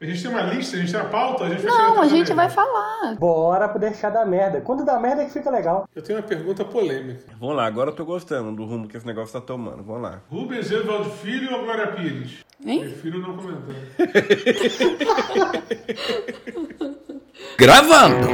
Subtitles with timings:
[0.00, 2.06] A gente tem uma lista, a gente tem uma pauta, a gente vai Não, a
[2.06, 3.16] gente vai falar.
[3.16, 4.60] Bora pro deixar da merda.
[4.60, 5.88] Quando dá merda é que fica legal.
[5.92, 7.24] Eu tenho uma pergunta polêmica.
[7.40, 9.82] Vamos lá, agora eu tô gostando do rumo que esse negócio tá tomando.
[9.82, 10.20] Vamos lá.
[10.30, 12.44] Rubens Evaldo Filho ou Glória Pires?
[12.64, 12.80] Hein?
[12.82, 13.74] Prefiro não comentar.
[17.58, 18.28] Gravando!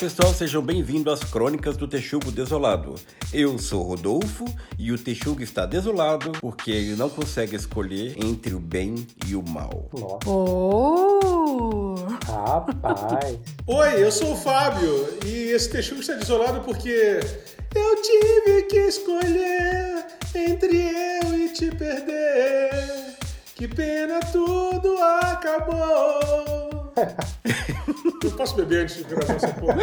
[0.00, 2.94] Pessoal, sejam bem-vindos às Crônicas do Texugo Desolado.
[3.32, 4.46] Eu sou Rodolfo
[4.78, 9.42] e o Texugo está desolado porque ele não consegue escolher entre o bem e o
[9.46, 9.90] mal.
[9.92, 11.94] Nossa, Oh!
[12.26, 13.38] rapaz.
[13.66, 17.20] Oi, eu sou o Fábio e esse texugo está desolado porque
[17.74, 20.76] eu tive que escolher entre
[21.22, 23.16] eu e te perder.
[23.54, 26.59] Que pena, tudo acabou.
[28.24, 29.78] Eu posso beber antes de gravar essa porra?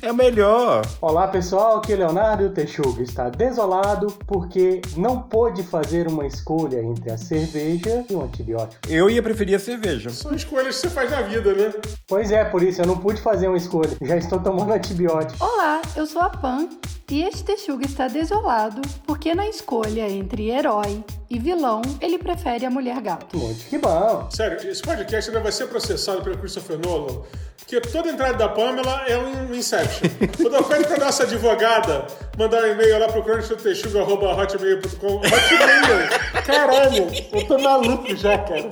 [0.00, 0.84] É o melhor!
[1.00, 6.26] Olá pessoal, aqui é Leonardo e o Texuga está desolado porque não pôde fazer uma
[6.26, 8.80] escolha entre a cerveja e o antibiótico.
[8.88, 10.10] Eu ia preferir a cerveja.
[10.10, 11.72] São escolhas que você faz na vida, né?
[12.08, 13.96] Pois é, por isso eu não pude fazer uma escolha.
[14.02, 15.44] Já estou tomando antibiótico.
[15.44, 16.68] Olá, eu sou a Pan
[17.08, 22.70] e este Texuga está desolado porque na escolha entre herói e vilão, ele prefere a
[22.70, 23.38] mulher gato.
[23.38, 24.28] Muito que bom.
[24.30, 27.22] Sério, esse podcast ainda vai ser processado pelo Christopher Nolan,
[27.56, 30.10] porque toda entrada da Pamela é um Inception.
[30.36, 36.10] Quando eu pego pra nossa advogada mandar um e-mail lá pro crônicatexugo.hotmail.com Hotmail!
[36.44, 38.68] Caralho, eu tô maluco já, cara.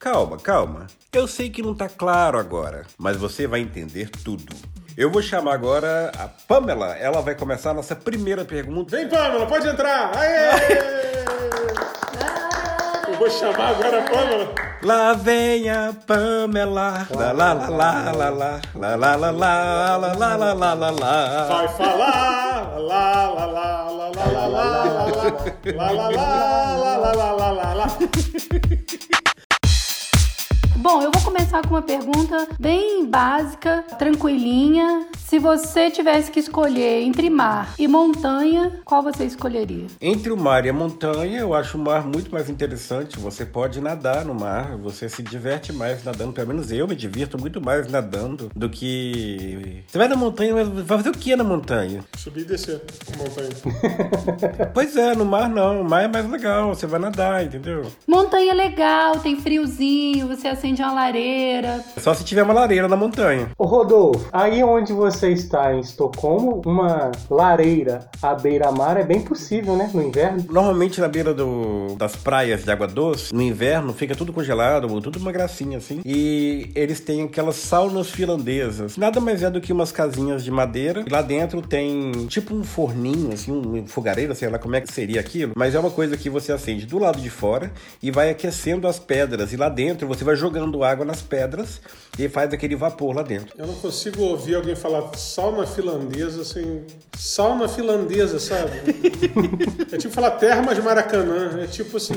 [0.00, 0.88] Calma, calma.
[1.12, 4.71] Eu sei que não tá claro agora, mas você vai entender tudo.
[4.96, 6.94] Eu vou chamar agora a Pamela.
[6.96, 8.96] Ela vai começar a nossa primeira pergunta.
[8.96, 10.12] Vem, Pamela, pode entrar!
[10.16, 10.50] Aê!
[13.08, 14.54] Eu vou chamar agora a Pamela.
[14.82, 17.06] Lá vem a Pamela.
[17.10, 20.90] Lá lá lá lá lá lá lá lá lá lá lá lá lá lá lá
[20.90, 21.44] lá.
[21.44, 22.78] Vai falar!
[22.78, 25.06] Lá, lá, lá, lá, lá, lá, lá, lá, lá,
[25.64, 26.36] lá, lá, lá,
[26.76, 27.86] lá, lá, lá, lá, lá, lá.
[30.82, 35.06] Bom, eu vou começar com uma pergunta bem básica, tranquilinha.
[35.16, 39.86] Se você tivesse que escolher entre mar e montanha, qual você escolheria?
[40.00, 43.16] Entre o mar e a montanha, eu acho o mar muito mais interessante.
[43.20, 46.32] Você pode nadar no mar, você se diverte mais nadando.
[46.32, 49.84] Pelo menos eu me divirto muito mais nadando do que.
[49.86, 52.04] Você vai na montanha, mas vai fazer o que na montanha?
[52.18, 52.82] Subir e descer
[53.14, 53.50] a montanha.
[54.74, 55.82] Pois é, no mar não.
[55.82, 57.86] O mar é mais legal, você vai nadar, entendeu?
[58.06, 61.84] Montanha é legal, tem friozinho, você acende uma lareira.
[61.98, 63.50] Só se tiver uma lareira na montanha.
[63.58, 69.76] Ô Rodolfo, aí onde você está em Estocolmo, uma lareira à beira-mar é bem possível,
[69.76, 69.90] né?
[69.92, 70.44] No inverno.
[70.48, 75.18] Normalmente na beira do- das praias de água doce, no inverno fica tudo congelado, tudo
[75.18, 76.00] uma gracinha assim.
[76.04, 78.96] E eles têm aquelas saunas finlandesas.
[78.96, 81.04] Nada mais é do que umas casinhas de madeira.
[81.06, 84.92] E lá dentro tem tipo um forninho, assim, um fogareiro, sei lá como é que
[84.92, 85.52] seria aquilo.
[85.56, 87.72] Mas é uma coisa que você acende do lado de fora
[88.02, 89.52] e vai aquecendo as pedras.
[89.52, 91.80] E lá dentro você vai jogando água nas pedras
[92.18, 93.54] e faz aquele vapor lá dentro.
[93.56, 96.82] Eu não consigo ouvir alguém falar sauna finlandesa assim.
[97.16, 98.72] Sauna finlandesa, sabe?
[99.92, 101.60] É tipo falar termas de Maracanã.
[101.62, 102.14] É tipo assim.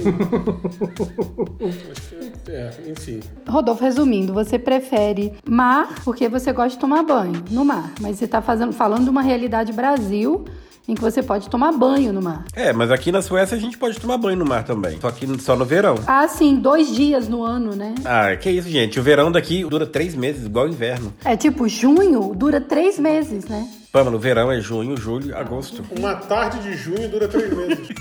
[2.44, 3.19] Que, é, enfim.
[3.47, 8.25] Rodolfo, resumindo, você prefere mar porque você gosta de tomar banho no mar, mas você
[8.25, 10.45] está fazendo, falando de uma realidade Brasil
[10.88, 12.46] em que você pode tomar banho no mar.
[12.56, 15.00] É, mas aqui na Suécia a gente pode tomar banho no mar também.
[15.00, 15.96] Só que só no verão.
[16.06, 17.96] Ah, sim, dois dias no ano, né?
[18.06, 19.00] Ah, que isso, gente.
[19.00, 21.13] O verão daqui dura três meses, igual o inverno.
[21.24, 23.68] É tipo, junho dura três meses, né?
[23.92, 25.81] Pamela, o verão é junho, julho, agosto.
[25.98, 27.88] Uma tarde de junho dura três meses.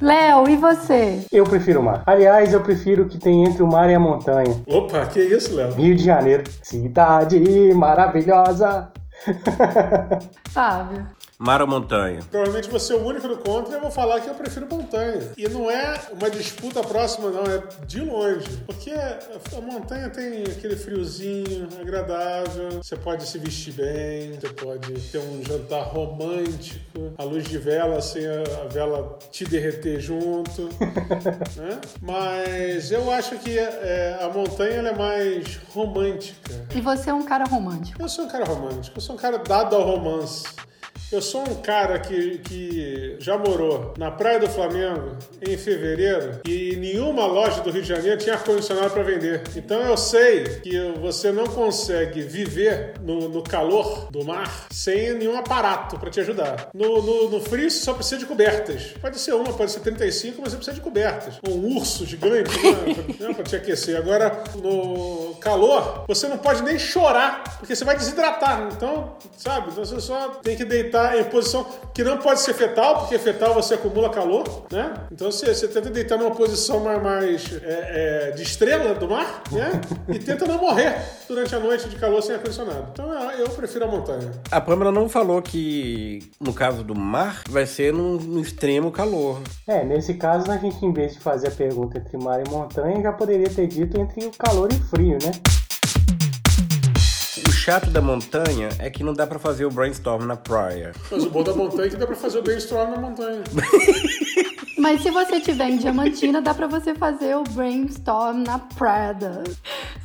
[0.00, 1.20] Léo, e você?
[1.30, 2.02] Eu prefiro o mar.
[2.06, 4.54] Aliás, eu prefiro o que tem entre o mar e a montanha.
[4.66, 5.72] Opa, que isso, Léo?
[5.74, 6.44] Rio de Janeiro.
[6.62, 7.38] Cidade
[7.74, 8.88] maravilhosa.
[10.52, 11.06] Sabe?
[11.38, 12.20] Mar ou montanha?
[12.30, 15.32] Provavelmente você é o único do contra e eu vou falar que eu prefiro montanha.
[15.36, 18.48] E não é uma disputa próxima, não, é de longe.
[18.66, 25.18] Porque a montanha tem aquele friozinho agradável, você pode se vestir bem, você pode ter
[25.18, 30.68] um jantar romântico, a luz de vela, sem a vela te derreter junto.
[31.56, 31.80] né?
[32.00, 36.66] Mas eu acho que é, a montanha é mais romântica.
[36.74, 38.00] E você é um cara romântico?
[38.00, 40.44] Eu sou um cara romântico, eu sou um cara dado ao romance.
[41.12, 46.74] Eu sou um cara que, que já morou na Praia do Flamengo em fevereiro e
[46.76, 49.42] nenhuma loja do Rio de Janeiro tinha ar-condicionado para vender.
[49.54, 55.36] Então eu sei que você não consegue viver no, no calor do mar sem nenhum
[55.38, 56.70] aparato para te ajudar.
[56.74, 58.94] No, no, no, frio você só precisa de cobertas.
[59.00, 61.34] Pode ser uma, pode ser 35, mas você precisa de cobertas.
[61.46, 62.50] Um urso gigante
[63.20, 63.96] né, para te aquecer.
[63.96, 68.68] Agora, no calor, você não pode nem chorar, porque você vai desidratar.
[68.72, 73.00] Então, sabe, então você só tem que deitar em posição que não pode ser fetal,
[73.00, 74.94] porque fetal você acumula calor, né?
[75.12, 79.42] Então você, você tenta deitar numa posição mais, mais é, é, de estrela do mar,
[79.52, 79.80] né?
[80.08, 80.96] E tenta não morrer
[81.28, 82.88] durante a noite de calor sem ar-condicionado.
[82.92, 84.30] Então eu prefiro a montanha.
[84.50, 89.40] A Pamela não falou que, no caso do mar, vai ser no, no extremo calor.
[89.66, 93.00] É, nesse caso, a gente, em vez de fazer a pergunta entre mar e montanha,
[93.02, 95.32] já poderia ter dito entre o calor e frio, né?
[97.64, 100.92] Chato da montanha é que não dá pra fazer o brainstorm na praia.
[101.10, 103.42] Mas o bom da montanha é que dá pra fazer o brainstorm na montanha.
[104.76, 109.42] Mas se você tiver em Diamantina, dá pra você fazer o brainstorm na Prada.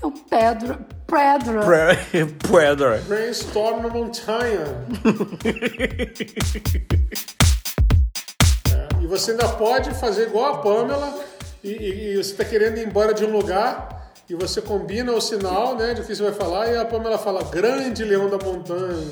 [0.01, 0.79] O Pedro.
[1.05, 1.59] Pedra.
[2.49, 3.03] Pedra.
[3.05, 4.63] Brainstorm na montanha.
[8.71, 11.13] é, e você ainda pode fazer igual a Pamela
[11.61, 13.98] e, e, e você tá querendo ir embora de um lugar
[14.29, 17.43] e você combina o sinal, né, de que você vai falar, e a Pamela fala,
[17.45, 19.03] grande leão da montanha.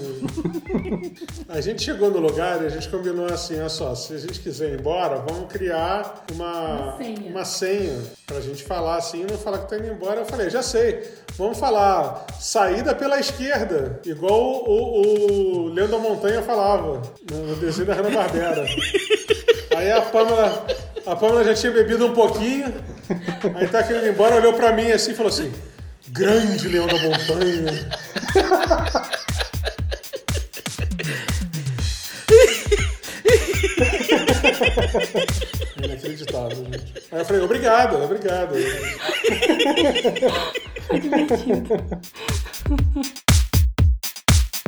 [1.50, 4.40] a gente chegou no lugar e a gente combinou assim, olha só, se a gente
[4.40, 9.40] quiser ir embora, vamos criar uma, uma senha, uma senha pra gente falar assim, não
[9.40, 10.20] falar que tá indo embora.
[10.20, 15.98] Eu falei, já sei, vamos falar saída pela esquerda, igual o, o, o Leão da
[15.98, 18.66] Montanha falava, no desenho da Hanna Barbera.
[19.76, 20.68] Aí a Pamela,
[21.08, 22.72] a Pamela já tinha bebido um pouquinho,
[23.56, 25.52] aí tá querendo ir embora, olhou pra mim assim e falou assim:
[26.10, 27.90] Grande leão da montanha.
[35.84, 36.94] Inacreditável, gente.
[37.12, 38.56] Aí eu falei, obrigado, obrigado.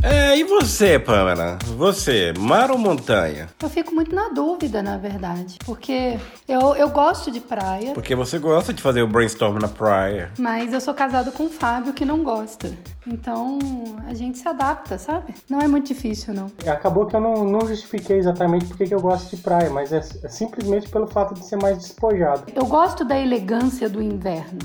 [0.02, 1.58] É, e você, Pamela?
[1.78, 3.50] Você, mar ou montanha?
[3.62, 5.58] Eu fico muito na dúvida, na verdade.
[5.66, 6.18] Porque
[6.48, 7.94] eu, eu gosto de praia.
[7.94, 10.32] Porque você gosta de fazer o brainstorm na praia.
[10.38, 12.72] Mas eu sou casado com um Fábio que não gosta.
[13.06, 13.60] Então
[14.08, 15.34] a gente se adapta, sabe?
[15.50, 16.52] Não é muito difícil, não.
[16.66, 20.30] Acabou que eu não, não justifiquei exatamente porque eu gosto de praia, mas é, é
[20.30, 22.44] simplesmente pelo fato de ser mais despojado.
[22.56, 24.60] Eu gosto da elegância do inverno.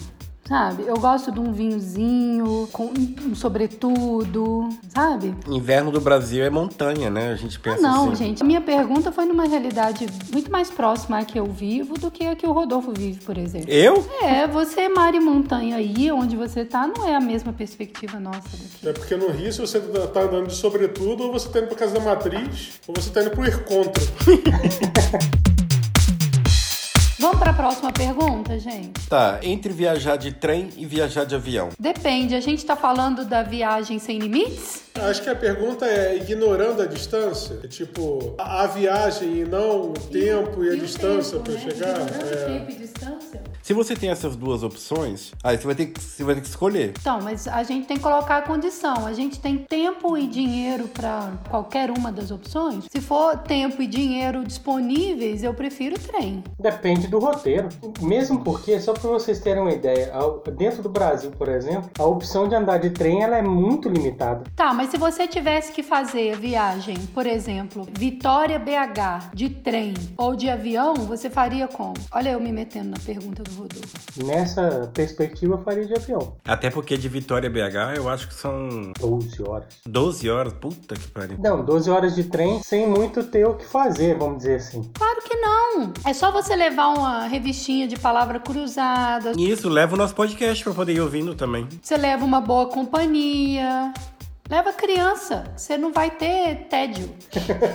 [0.47, 0.85] Sabe?
[0.87, 2.93] Eu gosto de um vinhozinho, com
[3.23, 5.35] um sobretudo, sabe?
[5.49, 7.33] Inverno do Brasil é montanha, né?
[7.33, 8.25] A gente pensa ah, não, assim.
[8.27, 8.43] gente.
[8.43, 12.27] A minha pergunta foi numa realidade muito mais próxima a que eu vivo do que
[12.27, 13.71] a que o Rodolfo vive, por exemplo.
[13.71, 14.07] Eu?
[14.23, 18.51] É, você, mar e montanha aí, onde você tá, não é a mesma perspectiva nossa
[18.51, 18.89] daqui.
[18.89, 21.77] É porque no Rio, se você tá andando de sobretudo, ou você tá indo pra
[21.77, 24.05] casa da matriz, ou você tá indo pro encontro.
[27.25, 29.09] Vamos para a próxima pergunta, gente?
[29.09, 31.71] Tá, entre viajar de trem e viajar de avião.
[31.79, 34.83] Depende, a gente está falando da viagem sem limites?
[34.95, 39.93] Acho que a pergunta é ignorando a distância, é tipo a, viagem e não o
[39.95, 41.61] tempo e, e a distância para né?
[41.61, 41.99] chegar.
[41.99, 42.45] Ignorando é...
[42.45, 43.43] tempo e distância?
[43.65, 46.49] Se você tem essas duas opções, aí você vai ter que, você vai ter que
[46.49, 46.93] escolher.
[47.01, 49.07] Então, mas a gente tem que colocar a condição.
[49.07, 52.85] A gente tem tempo e dinheiro para qualquer uma das opções.
[52.91, 56.45] Se for tempo e dinheiro disponíveis, eu prefiro trem.
[56.61, 57.71] Depende do roteiro.
[58.03, 60.13] Mesmo porque, só para vocês terem uma ideia,
[60.59, 64.45] dentro do Brasil, por exemplo, a opção de andar de trem ela é muito limitada.
[64.55, 69.95] Tá, mas se você tivesse que fazer a viagem, por exemplo, Vitória BH de trem
[70.19, 71.95] ou de avião, você faria como?
[72.13, 74.25] Olha eu me metendo na pergunta do Rodolfo.
[74.25, 76.37] Nessa perspectiva, eu faria de avião.
[76.45, 78.93] Até porque de Vitória BH, eu acho que são...
[78.99, 79.67] 12 horas.
[79.87, 80.53] 12 horas?
[80.53, 81.39] Puta que pariu.
[81.39, 84.83] Não, 12 horas de trem sem muito ter o que fazer, vamos dizer assim.
[84.95, 85.93] Claro que não.
[86.05, 89.33] É só você levar uma revistinha de palavra cruzada.
[89.39, 91.69] Isso, leva o nosso podcast pra poder ir ouvindo também.
[91.83, 93.93] Você leva uma boa companhia.
[94.49, 97.09] Leva criança, você não vai ter tédio.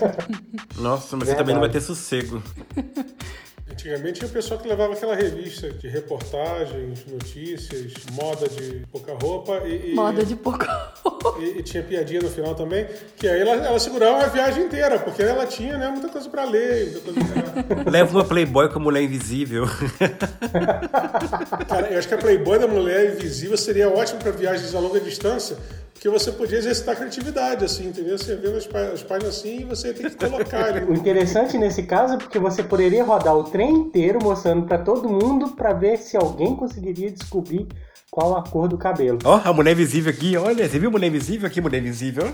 [0.77, 1.29] Nossa, mas Verdade.
[1.29, 2.43] você também não vai ter sossego.
[3.71, 9.61] Antigamente tinha o pessoal que levava aquela revista de reportagens, notícias, moda de pouca roupa
[9.65, 9.91] e.
[9.91, 9.95] e...
[9.95, 11.35] Moda de pouca roupa.
[11.39, 14.99] E, e tinha piadinha no final também, que aí ela, ela segurava a viagem inteira,
[14.99, 17.83] porque ela tinha né, muita coisa pra ler, muita coisa pra...
[17.91, 19.65] Leva uma Playboy com mulher invisível.
[21.67, 24.99] Cara, eu acho que a Playboy da mulher invisível seria ótimo pra viagens a longa
[24.99, 25.57] distância,
[25.99, 28.17] porque você podia exercitar a criatividade, assim, entendeu?
[28.17, 31.83] Você vendo as, pá- as páginas assim e você tem que colocar O interessante nesse
[31.83, 35.97] caso é porque você poderia rodar o trem inteiro mostrando pra todo mundo pra ver
[35.97, 37.67] se alguém conseguiria descobrir
[38.09, 39.19] qual a cor do cabelo.
[39.25, 42.33] Ó, a mulher invisível aqui, olha, você viu a mulher invisível aqui, mulher invisível?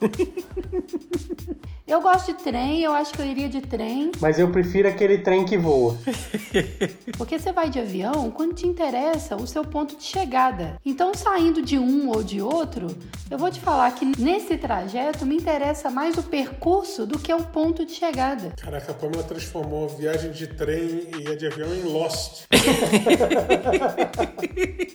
[1.84, 4.12] Eu gosto de trem, eu acho que eu iria de trem.
[4.20, 5.98] Mas eu prefiro aquele trem que voa.
[7.18, 10.78] Porque você vai de avião quando te interessa o seu ponto de chegada.
[10.86, 12.86] Então, saindo de um ou de outro,
[13.28, 17.42] eu vou te falar que nesse trajeto me interessa mais o percurso do que o
[17.42, 18.52] ponto de chegada.
[18.56, 22.44] Caraca, a Pamela transformou a viagem de trem e a de avião em Lost.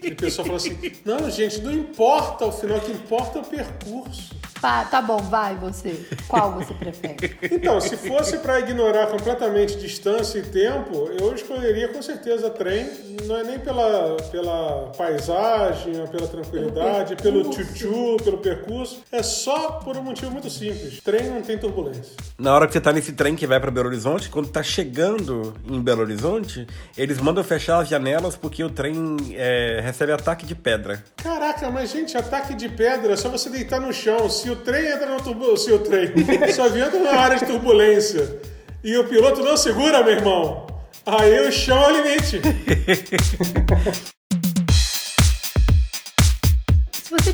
[0.03, 3.41] e o pessoal fala assim: não, gente, não importa o final, o que importa é
[3.41, 4.38] o percurso.
[4.61, 6.05] Pá, tá bom, vai você.
[6.27, 7.37] Qual você prefere?
[7.57, 12.89] Então, se fosse para ignorar completamente distância e tempo, eu escolheria com certeza trem.
[13.25, 19.01] Não é nem pela, pela paisagem, ou pela tranquilidade, pelo tchutchu, pelo percurso.
[19.11, 21.01] É só por um motivo muito simples.
[21.01, 22.15] Trem não tem turbulência.
[22.37, 25.53] Na hora que você tá nesse trem que vai pra Belo Horizonte, quando tá chegando
[25.69, 30.55] em Belo Horizonte, eles mandam fechar as janelas porque o trem é, recebe ataque de
[30.55, 31.03] pedra.
[31.17, 34.29] Caraca, mas gente, ataque de pedra é só você deitar no chão.
[34.29, 35.55] Se o trem entra no turbo...
[35.57, 36.11] se o trem,
[36.51, 38.39] se o avião entra numa área de turbulência
[38.83, 40.67] e o piloto não segura, meu irmão,
[41.05, 42.41] aí o chão é o limite.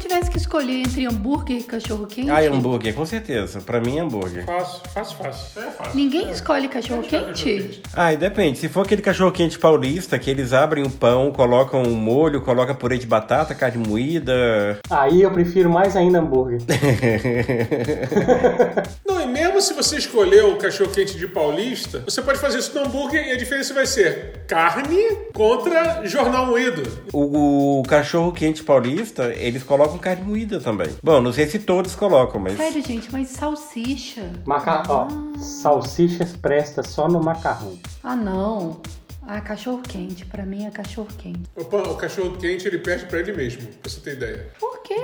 [0.04, 3.62] tivesse que escolher entre hambúrguer e cachorro quente, Ah, hambúrguer, com certeza.
[3.62, 4.46] Pra mim, hambúrguer.
[4.46, 5.62] Fácil, fácil, fácil.
[5.62, 5.96] É fácil.
[5.96, 7.82] ninguém escolhe cachorro quente?
[7.94, 8.58] Ah, e depende.
[8.60, 12.76] Se for aquele cachorro quente paulista, que eles abrem o pão, colocam um molho, colocam
[12.76, 14.80] purê de batata, carne moída.
[14.90, 16.60] Aí eu prefiro mais ainda hambúrguer.
[19.06, 22.74] Não, e mesmo se você escolher o cachorro quente de paulista, você pode fazer isso
[22.78, 26.84] no hambúrguer e a diferença vai ser carne contra jornal moído.
[27.12, 30.88] O, o cachorro quente paulista, eles colocam carne moída também.
[31.04, 32.58] Bom, não sei se todos colocam, mas.
[32.58, 34.30] Sério, gente, mas salsicha.
[34.46, 34.84] Maca...
[34.90, 35.08] Ó,
[35.38, 37.78] salsichas presta só no macarrão.
[38.04, 38.82] Ah, não.
[39.26, 40.26] Ah, cachorro quente.
[40.26, 41.40] Pra mim é cachorro quente.
[41.56, 44.48] Opa, o cachorro quente ele perde pra ele mesmo, pra você ter ideia.
[44.60, 45.00] Por quê?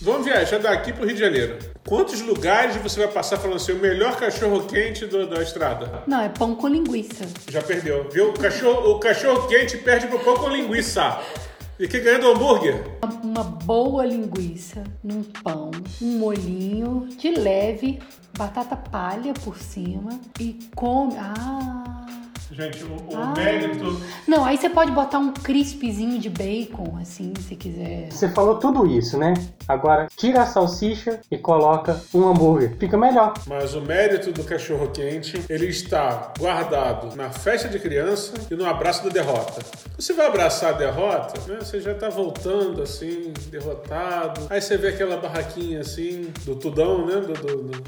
[0.00, 1.58] Vamos viajar daqui pro Rio de Janeiro.
[1.84, 6.04] Quantos lugares você vai passar falando assim, o melhor cachorro quente do- da estrada?
[6.06, 7.24] Não, é pão com linguiça.
[7.50, 8.30] Já perdeu, viu?
[8.30, 11.18] O cachorro, o cachorro quente perde pro pão com linguiça.
[11.78, 12.84] E quem ganha do hambúrguer?
[13.02, 17.98] Uma, uma boa linguiça num pão, um molhinho de leve,
[18.38, 21.14] batata palha por cima e come.
[21.18, 22.06] Ah!
[22.52, 23.32] Gente, o, o Ah.
[23.36, 24.00] mérito.
[24.28, 28.08] Não, aí você pode botar um crispzinho de bacon, assim, se quiser.
[28.12, 29.34] Você falou tudo isso, né?
[29.66, 32.76] Agora tira a salsicha e coloca um hambúrguer.
[32.78, 33.34] Fica melhor.
[33.46, 38.66] Mas o mérito do cachorro quente, ele está guardado na festa de criança e no
[38.66, 39.62] abraço da derrota.
[39.98, 41.58] Você vai abraçar a derrota, né?
[41.60, 44.42] Você já tá voltando assim, derrotado.
[44.50, 47.16] Aí você vê aquela barraquinha assim, do tudão, né?
[47.16, 47.84] Do, do- do-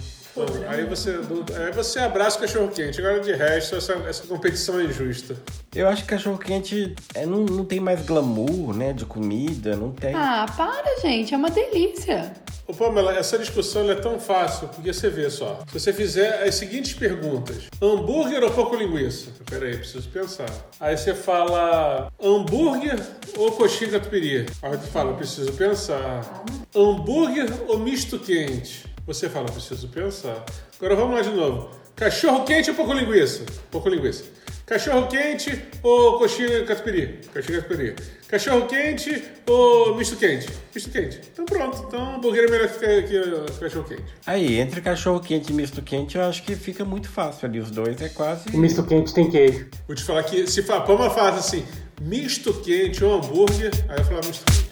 [0.68, 3.00] aí, você, do- aí você abraça o cachorro quente.
[3.00, 5.36] Agora de resto, essa, essa competição é injusta.
[5.74, 8.92] Eu acho que cachorro quente é, não, não tem mais glamour, né?
[8.92, 10.14] De comida, não tem.
[10.14, 12.32] Ah, para, gente, é uma delícia.
[12.68, 15.60] Ô, Pamela, essa discussão ela é tão fácil, porque você vê só.
[15.68, 19.30] Se você fizer as seguintes perguntas: hambúrguer ou pouco linguiça?
[19.48, 20.48] Peraí, preciso pensar.
[20.80, 23.00] Aí você fala hambúrguer
[23.36, 24.46] ou coxinha catupiry?
[24.62, 26.44] Aí você fala, preciso pensar.
[26.74, 28.86] Hambúrguer ou misto quente?
[29.06, 30.44] Você fala, preciso pensar.
[30.76, 31.70] Agora vamos lá de novo.
[31.96, 33.42] Cachorro quente ou pouco linguiça?
[33.70, 34.22] Pouco linguiça.
[34.66, 37.20] Cachorro quente ou coxinha catupiry?
[37.32, 37.96] Coxinha catupiry.
[38.28, 40.46] Cachorro quente ou misto quente?
[40.74, 41.22] Misto quente.
[41.32, 41.84] Então pronto.
[41.88, 44.04] Então hambúrguer é melhor que, que, que cachorro quente.
[44.26, 47.60] Aí, entre cachorro quente e misto quente, eu acho que fica muito fácil ali.
[47.60, 48.50] Os dois é quase.
[48.50, 49.66] O misto quente tem queijo.
[49.86, 51.64] Vou te falar que se a Pama faz assim,
[52.02, 54.65] misto quente ou hambúrguer, aí eu falo misto quente.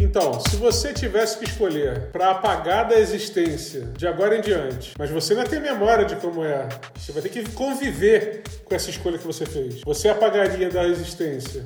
[0.00, 5.10] Então, se você tivesse que escolher para apagar da existência de agora em diante, mas
[5.10, 9.18] você ainda tem memória de como é, você vai ter que conviver com essa escolha
[9.18, 9.80] que você fez.
[9.84, 11.64] Você apagaria da existência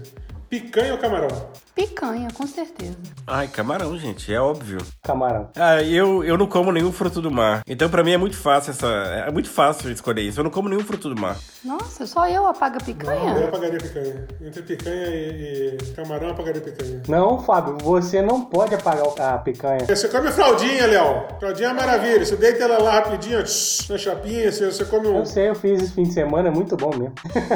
[0.49, 1.29] picanha ou camarão?
[1.75, 2.97] Picanha, com certeza.
[3.27, 4.79] Ai, camarão, gente, é óbvio.
[5.03, 5.49] Camarão.
[5.57, 7.63] Ah, eu, eu não como nenhum fruto do mar.
[7.69, 8.87] Então, pra mim, é muito fácil essa.
[8.87, 10.41] É muito fácil escolher isso.
[10.41, 11.37] Eu não como nenhum fruto do mar.
[11.65, 13.45] Nossa, só eu apago Eu picanha?
[13.45, 14.27] apagaria picanha.
[14.41, 17.03] Entre picanha e, e camarão, eu apagaria picanha.
[17.07, 19.87] Não, Fábio, você não pode apagar a picanha.
[19.87, 21.25] Você come fraldinha, Léo.
[21.39, 22.25] Fraldinha é maravilha.
[22.25, 25.19] Você deita ela lá rapidinho, tss, na chapinha, você, você come um.
[25.19, 27.15] Eu sei, eu fiz esse fim de semana, é muito bom mesmo.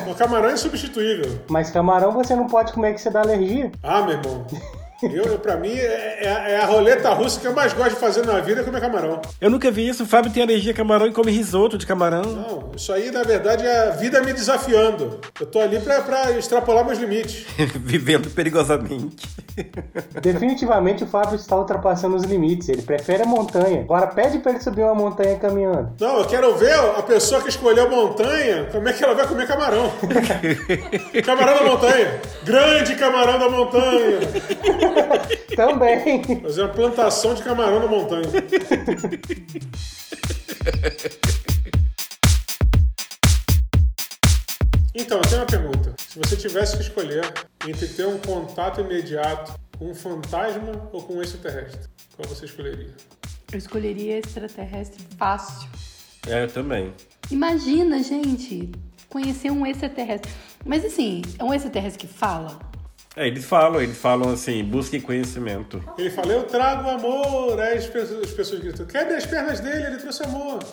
[0.09, 1.41] O camarão é insubstituível.
[1.49, 3.71] Mas camarão você não pode comer que você dá alergia.
[3.83, 4.47] Ah, meu irmão.
[5.03, 8.01] Eu, eu, pra mim, é, é, é a roleta russa que eu mais gosto de
[8.01, 9.21] fazer na vida é comer camarão.
[9.41, 10.05] Eu nunca vi isso.
[10.05, 12.23] O Fábio tem alergia a camarão e come risoto de camarão.
[12.23, 15.21] Não, isso aí, na verdade, é a vida me desafiando.
[15.41, 17.47] Eu tô ali pra, pra extrapolar meus limites.
[17.77, 19.29] Vivendo perigosamente.
[20.21, 22.69] Definitivamente o Fábio está ultrapassando os limites.
[22.69, 23.81] Ele prefere a montanha.
[23.83, 25.93] Agora pede pra ele subir uma montanha caminhando.
[26.01, 29.27] Não, eu quero ver a pessoa que escolheu a montanha, como é que ela vai
[29.27, 29.93] comer camarão.
[31.25, 32.21] camarão da montanha.
[32.45, 34.21] Grande camarão da montanha.
[35.57, 36.41] Também.
[36.43, 38.29] Fazer uma plantação de camarão na montanha.
[44.95, 45.95] Então, eu tenho uma pergunta.
[45.99, 47.25] Se você tivesse que escolher
[47.67, 52.91] entre ter um contato imediato com um fantasma ou com um extraterrestre, qual você escolheria?
[53.51, 55.69] Eu escolheria extraterrestre fácil.
[56.27, 56.93] É, eu também.
[57.31, 58.71] Imagina, gente,
[59.09, 60.31] conhecer um extraterrestre.
[60.65, 62.59] Mas assim, é um extraterrestre que fala?
[63.15, 65.83] É, eles falam, eles falam assim, busquem conhecimento.
[65.99, 67.61] Ele fala, eu trago amor.
[67.61, 70.61] Aí as pessoas, as pessoas gritam, quebre as pernas dele, ele trouxe amor.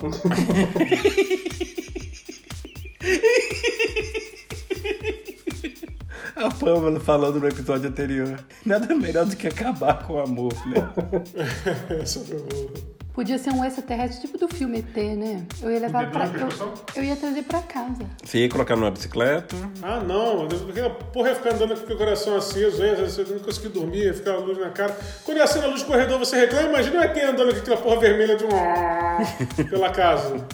[6.35, 8.39] A Pamela falando no episódio anterior.
[8.65, 10.89] Nada melhor do que acabar com o amor, né?
[12.01, 12.98] Essa foi boa.
[13.13, 15.45] Podia ser um extraterrestre tipo do filme ET, né?
[15.61, 16.25] Eu ia levar pra.
[16.27, 18.05] Eu, eu ia trazer pra casa.
[18.23, 19.55] Você ia colocar numa bicicleta.
[19.81, 20.47] Ah, não.
[20.47, 24.05] Porque a porra ia ficar andando com o coração aceso, aí, você não conseguia dormir,
[24.05, 24.97] ia ficar a luz na cara.
[25.25, 27.77] Quando ia acender a luz do corredor, você reclama, imagina o ET andando com aquela
[27.77, 28.49] porra vermelha de um...
[29.69, 30.47] pela casa.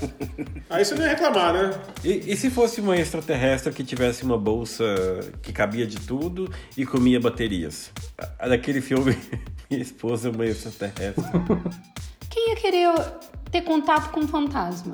[0.70, 1.72] Aí você não ia reclamar, né?
[2.04, 4.84] E, e se fosse uma extraterrestre que tivesse uma bolsa
[5.44, 7.92] que cabia de tudo e comia baterias?
[8.40, 9.16] A- Daquele filme,
[9.70, 11.24] minha esposa é uma extraterrestre.
[12.36, 12.94] Quem ia querer
[13.50, 14.94] ter contato com um fantasma?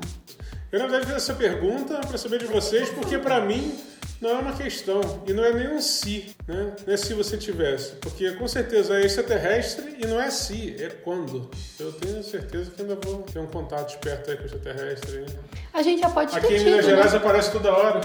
[0.72, 3.76] Eu, na verdade, fiz essa pergunta para saber de vocês, porque para mim
[4.22, 5.02] não é uma questão.
[5.26, 6.76] E não é nem um se, né?
[6.86, 7.94] Não é se você tivesse.
[7.96, 11.50] Porque com certeza é extraterrestre e não é se, é quando.
[11.80, 15.18] Eu tenho certeza que ainda vou ter um contato esperto aí com o extraterrestre.
[15.22, 15.26] hein?
[15.74, 17.18] A gente já pode Aqui ter em Minas tido, Gerais né?
[17.18, 18.02] aparece toda hora.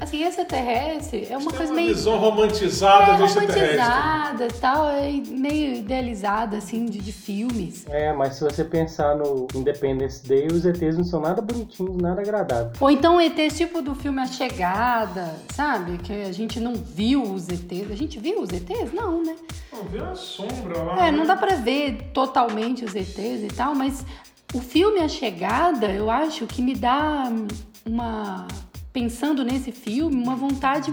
[0.00, 1.92] Assim, extraterrestre é uma Tem coisa uma meio...
[1.94, 3.78] visão romantizada É do extraterrestre.
[3.78, 7.84] romantizada e tal, é meio idealizada, assim, de, de filmes.
[7.88, 12.20] É, mas se você pensar no Independence Day, os ETs não são nada bonitinhos, nada
[12.20, 12.80] agradáveis.
[12.80, 15.98] Ou então ETs tipo do filme A Chegada, sabe?
[15.98, 17.90] Que a gente não viu os ETs.
[17.90, 18.92] A gente viu os ETs?
[18.92, 19.34] Não, né?
[19.72, 21.06] Não, vê a sombra lá.
[21.08, 21.26] É, não né?
[21.26, 24.04] dá pra ver totalmente os ETs e tal, mas
[24.54, 27.24] o filme A Chegada, eu acho que me dá
[27.84, 28.46] uma.
[28.92, 30.92] Pensando nesse filme, uma vontade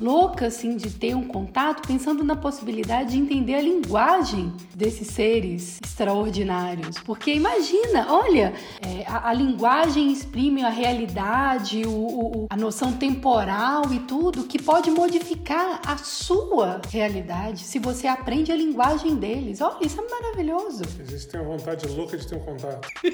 [0.00, 5.78] louca, assim, de ter um contato, pensando na possibilidade de entender a linguagem desses seres
[5.84, 6.98] extraordinários.
[6.98, 8.52] Porque imagina, olha,
[8.84, 14.60] é, a, a linguagem exprime a realidade, o- o- a noção temporal e tudo, que
[14.60, 19.60] pode modificar a sua realidade se você aprende a linguagem deles.
[19.60, 20.82] Olha, isso é maravilhoso.
[20.98, 22.88] Existe tem uma vontade louca de ter um contato.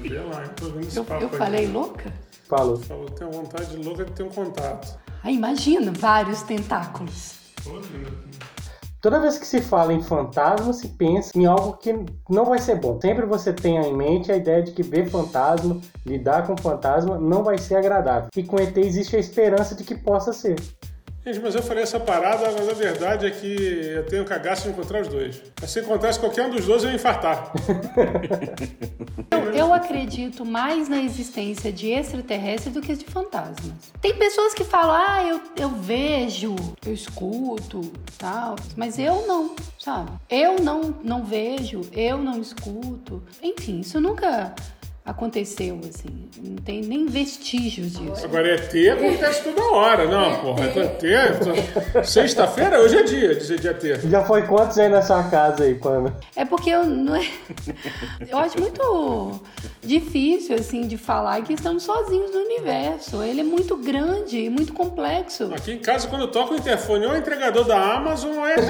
[0.00, 2.10] Vê lá, eu Eu, falei louca?
[2.48, 2.76] Falou.
[2.76, 4.98] Falou, tem uma vontade louca de ter um contato.
[5.22, 7.34] Ah, imagina, vários tentáculos.
[9.00, 11.94] Toda vez que se fala em fantasma, se pensa em algo que
[12.28, 12.98] não vai ser bom.
[13.00, 17.44] Sempre você tenha em mente a ideia de que ver fantasma, lidar com fantasma, não
[17.44, 18.28] vai ser agradável.
[18.34, 20.56] E com ET existe a esperança de que possa ser.
[21.26, 23.56] Gente, mas eu falei essa parada, mas a verdade é que
[23.96, 25.42] eu tenho cagaço de encontrar os dois.
[25.60, 27.50] Mas se encontrasse qualquer um dos dois, eu ia infartar.
[29.54, 33.72] Eu, acredito mais na existência de extraterrestres do que de fantasmas.
[34.00, 37.80] Tem pessoas que falam, ah, eu, eu vejo, eu escuto,
[38.18, 40.10] tal, mas eu não, sabe?
[40.30, 43.22] Eu não, não vejo, eu não escuto.
[43.42, 44.54] Enfim, isso nunca
[45.06, 46.28] aconteceu, assim.
[46.42, 48.24] Não tem nem vestígios disso.
[48.24, 50.06] Agora, ET acontece toda hora.
[50.06, 52.04] Não, porra, ET...
[52.04, 54.00] Sexta-feira, hoje é dia de de ET.
[54.10, 56.16] Já foi quantos aí na sua casa aí, Pamela?
[56.34, 57.26] É porque eu não é...
[58.28, 59.40] eu acho muito
[59.82, 63.22] difícil assim de falar que estamos sozinhos no universo.
[63.22, 65.52] Ele é muito grande e muito complexo.
[65.54, 68.54] Aqui em casa, quando eu toco o interfone, ou é entregador da Amazon ou é
[68.54, 68.66] ET.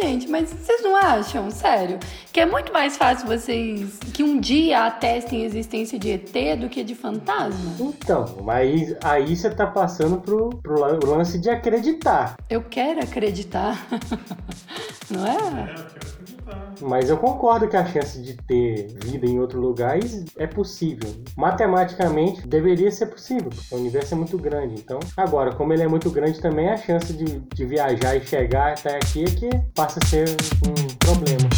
[0.00, 1.98] Gente, mas vocês não acham, sério,
[2.32, 6.68] que é muito mais fácil vocês que um dia atestem a existência de ET do
[6.68, 7.74] que de fantasma?
[7.80, 12.36] Então, mas aí você tá passando pro, pro lan- lance de acreditar.
[12.48, 13.86] Eu quero acreditar.
[15.10, 15.74] Não é?
[16.82, 19.98] Mas eu concordo que a chance de ter vida em outro lugar
[20.36, 21.10] é possível.
[21.36, 23.50] Matematicamente, deveria ser possível.
[23.50, 24.74] porque O universo é muito grande.
[24.80, 28.72] Então, agora, como ele é muito grande também, a chance de, de viajar e chegar
[28.72, 30.28] até aqui é que passa a ser
[30.66, 31.49] um problema.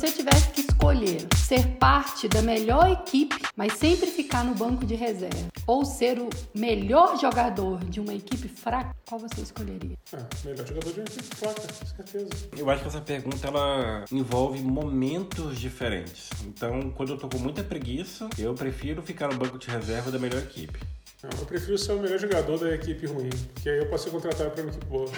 [0.00, 4.86] Você tivesse que escolher escolher ser parte da melhor equipe, mas sempre ficar no banco
[4.86, 9.96] de reserva, ou ser o melhor jogador de uma equipe fraca, qual você escolheria?
[10.14, 12.30] Ah, melhor jogador de uma equipe fraca, com certeza.
[12.56, 16.30] Eu acho que essa pergunta ela envolve momentos diferentes.
[16.46, 20.18] Então, quando eu tô com muita preguiça, eu prefiro ficar no banco de reserva da
[20.18, 20.80] melhor equipe.
[21.22, 23.28] Eu prefiro ser o melhor jogador da equipe ruim,
[23.62, 25.10] que aí eu posso ser contratado para uma equipe boa.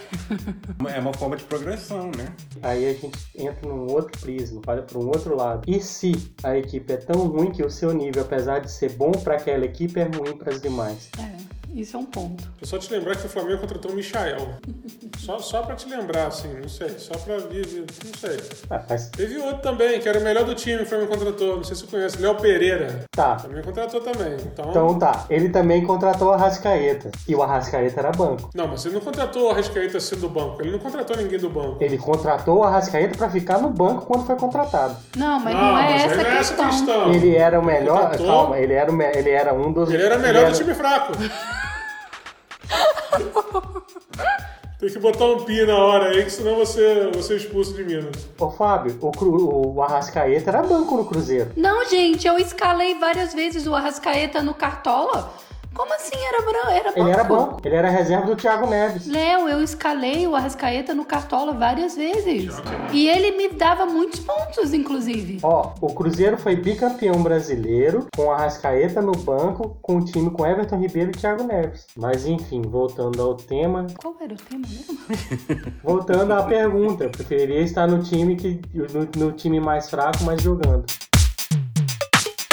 [0.93, 2.35] É uma forma de progressão, né?
[2.61, 5.63] Aí a gente entra num outro prisma, olha para um outro lado.
[5.71, 6.13] E se
[6.43, 9.65] a equipe é tão ruim que o seu nível, apesar de ser bom para aquela
[9.65, 11.09] equipe, é ruim para as demais?
[11.19, 11.62] É.
[11.75, 12.45] Isso é um ponto.
[12.61, 14.57] Eu só te lembrar que o Flamengo contratou o Michael.
[15.19, 16.91] só, só pra te lembrar, assim, não sei.
[16.99, 17.67] Só pra vir,
[18.05, 18.41] não sei.
[18.71, 18.79] Ah.
[19.17, 21.57] Teve outro também, que era o melhor do time, o Flamengo contratou.
[21.57, 23.05] Não sei se você conhece, Léo Pereira.
[23.11, 23.37] Tá.
[23.37, 24.35] Também contratou também.
[24.35, 24.71] Então...
[24.71, 25.27] então tá.
[25.31, 27.11] Ele também contratou o Arrascaeta.
[27.27, 28.51] E o Arrascaeta era banco.
[28.55, 30.61] Não, mas ele não contratou o Arrascaeta sendo do banco.
[30.61, 31.79] Ele não contratou ninguém do banco.
[31.81, 34.97] Ele contratou o Arrascaeta pra ficar no banco quando foi contratado.
[35.17, 36.69] Não, mas não, não é, mas essa, não é questão.
[36.69, 37.13] essa questão.
[37.13, 38.03] Ele era o melhor.
[38.03, 38.27] Contratou...
[38.27, 39.05] Calma, ele era, o me...
[39.05, 39.91] ele era um dos.
[39.91, 40.51] Ele era o melhor ele era...
[40.51, 41.13] do time fraco.
[44.83, 47.85] Tem que botar um pi na hora aí, que senão você, você é expulso de
[47.85, 48.27] Minas.
[48.37, 51.53] Ô, Fábio, o, Cru, o Arrascaeta era banco no Cruzeiro.
[51.57, 55.33] Não, gente, eu escalei várias vezes o Arrascaeta no Cartola.
[55.75, 56.71] Como assim era, branco?
[56.71, 57.01] era banco?
[57.01, 57.61] Ele era banco.
[57.65, 59.07] Ele era reserva do Thiago Neves.
[59.07, 62.55] Léo, eu escalei o Arrascaeta no Cartola várias vezes.
[62.93, 65.39] E ele me dava muitos pontos, inclusive.
[65.43, 70.47] Ó, o Cruzeiro foi bicampeão brasileiro com o Arrascaeta no banco, com o time com
[70.47, 71.87] Everton Ribeiro e Thiago Neves.
[71.97, 73.87] Mas enfim, voltando ao tema.
[74.01, 74.99] Qual era o tema mesmo?
[75.83, 80.43] voltando à pergunta, eu preferiria estar no time que no, no time mais fraco, mas
[80.43, 80.85] jogando.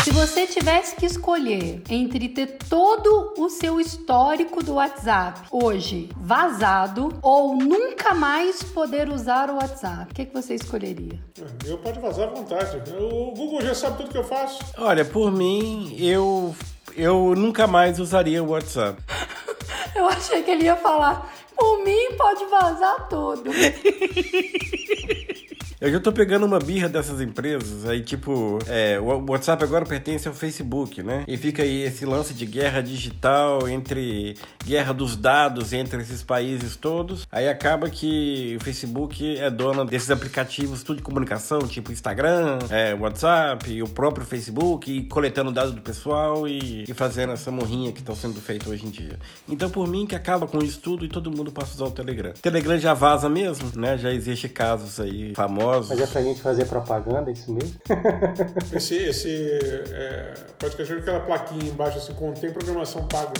[0.09, 7.13] Se você tivesse que escolher entre ter todo o seu histórico do WhatsApp hoje vazado
[7.21, 11.19] ou nunca mais poder usar o WhatsApp, o que, que você escolheria?
[11.63, 12.81] Eu pode vazar à vontade.
[12.99, 14.59] O Google já sabe tudo que eu faço.
[14.79, 16.55] Olha, por mim, eu,
[16.97, 18.99] eu nunca mais usaria o WhatsApp.
[19.95, 23.51] eu achei que ele ia falar, por mim pode vazar tudo.
[25.81, 30.27] Eu já tô pegando uma birra dessas empresas, aí tipo, é, o WhatsApp agora pertence
[30.27, 31.23] ao Facebook, né?
[31.25, 36.75] E fica aí esse lance de guerra digital entre guerra dos dados entre esses países
[36.75, 37.25] todos.
[37.31, 42.93] Aí acaba que o Facebook é dono desses aplicativos tudo de comunicação, tipo Instagram, é,
[42.93, 47.99] WhatsApp, o próprio Facebook, e coletando dados do pessoal e, e fazendo essa morrinha que
[47.99, 49.17] estão sendo feita hoje em dia.
[49.47, 51.91] Então, por mim, que acaba com isso tudo e todo mundo passa a usar o
[51.91, 52.31] Telegram.
[52.31, 53.97] O Telegram já vaza mesmo, né?
[53.97, 55.89] Já existe casos aí famosos famosos.
[55.89, 57.75] Mas é pra gente fazer propaganda, é isso mesmo?
[58.73, 59.59] esse esse
[59.91, 63.33] é, podcast com aquela plaquinha embaixo assim, contém programação paga.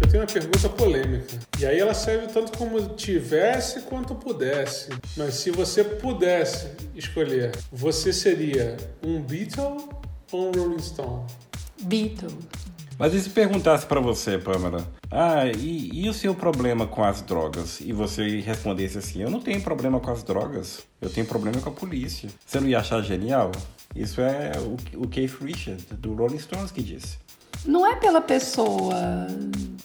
[0.00, 1.38] Eu tenho uma pergunta polêmica.
[1.58, 4.90] E aí ela serve tanto como tivesse quanto pudesse.
[5.16, 9.88] Mas se você pudesse escolher, você seria um Beatle
[10.32, 11.24] ou um Rolling Stone?
[11.82, 12.36] Beatle.
[13.02, 17.20] Mas e se perguntasse para você, Pamela, ah, e, e, o seu problema com as
[17.20, 17.80] drogas?
[17.80, 21.68] E você respondesse assim, eu não tenho problema com as drogas, eu tenho problema com
[21.68, 22.28] a polícia.
[22.46, 23.50] Você não ia achar genial?
[23.92, 27.18] Isso é o, o Keith Richards, do Rolling Stones, que disse.
[27.64, 29.26] Não é pela pessoa,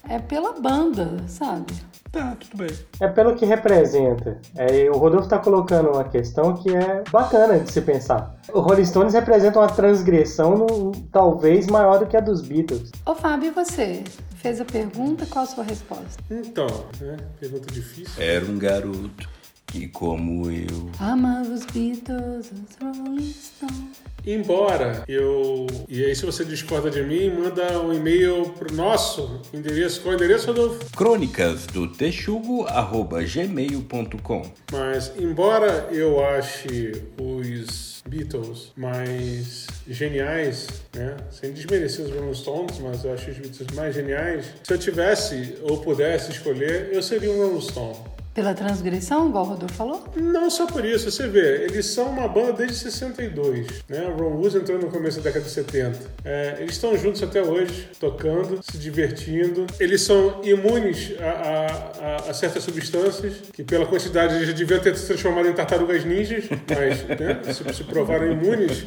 [0.10, 1.74] é pela banda, sabe?
[2.12, 2.76] Tá, tudo bem.
[3.00, 4.40] É pelo que representa.
[4.56, 8.36] É, o Rodolfo tá colocando uma questão que é bacana de se pensar.
[8.54, 12.92] O Rolling Stones representa uma transgressão no, talvez maior do que a dos Beatles.
[13.06, 14.04] Ô Fábio, e você?
[14.38, 16.24] Fez a pergunta, qual a sua resposta?
[16.32, 16.68] Então,
[17.02, 17.18] né?
[17.40, 18.24] Pergunta difícil.
[18.24, 19.30] Era um garoto
[19.66, 20.90] que, como eu...
[21.00, 24.17] Amava os Beatles, os Rolling Stones...
[24.30, 25.66] Embora eu.
[25.88, 30.02] E aí, se você discorda de mim, manda um e-mail pro nosso endereço.
[30.02, 30.84] Qual é o endereço, Rodolfo?
[30.98, 34.52] Crônicas do texugo.gmail.com.
[34.70, 41.16] Mas, embora eu ache os Beatles mais geniais, né?
[41.32, 44.48] Sem desmerecer os Rolling Stones, mas eu acho os Beatles mais geniais.
[44.62, 47.96] Se eu tivesse ou pudesse escolher, eu seria um Rolling Stone.
[48.38, 50.14] Pela transgressão, igual o Rodolfo falou?
[50.16, 51.10] Não só por isso.
[51.10, 53.66] Você vê, eles são uma banda desde 62.
[53.90, 54.04] Né?
[54.04, 56.00] O Ron Wood entrou no começo da década de 70.
[56.24, 59.66] É, eles estão juntos até hoje, tocando, se divertindo.
[59.80, 64.96] Eles são imunes a, a, a, certas substâncias, que pela quantidade eles já deviam ter
[64.96, 68.86] se transformado em tartarugas ninjas, mas né, se, se, provaram imunes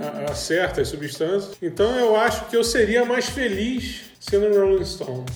[0.00, 1.54] a, a certas substâncias.
[1.60, 5.26] Então eu acho que eu seria mais feliz sendo um Rolling Stone.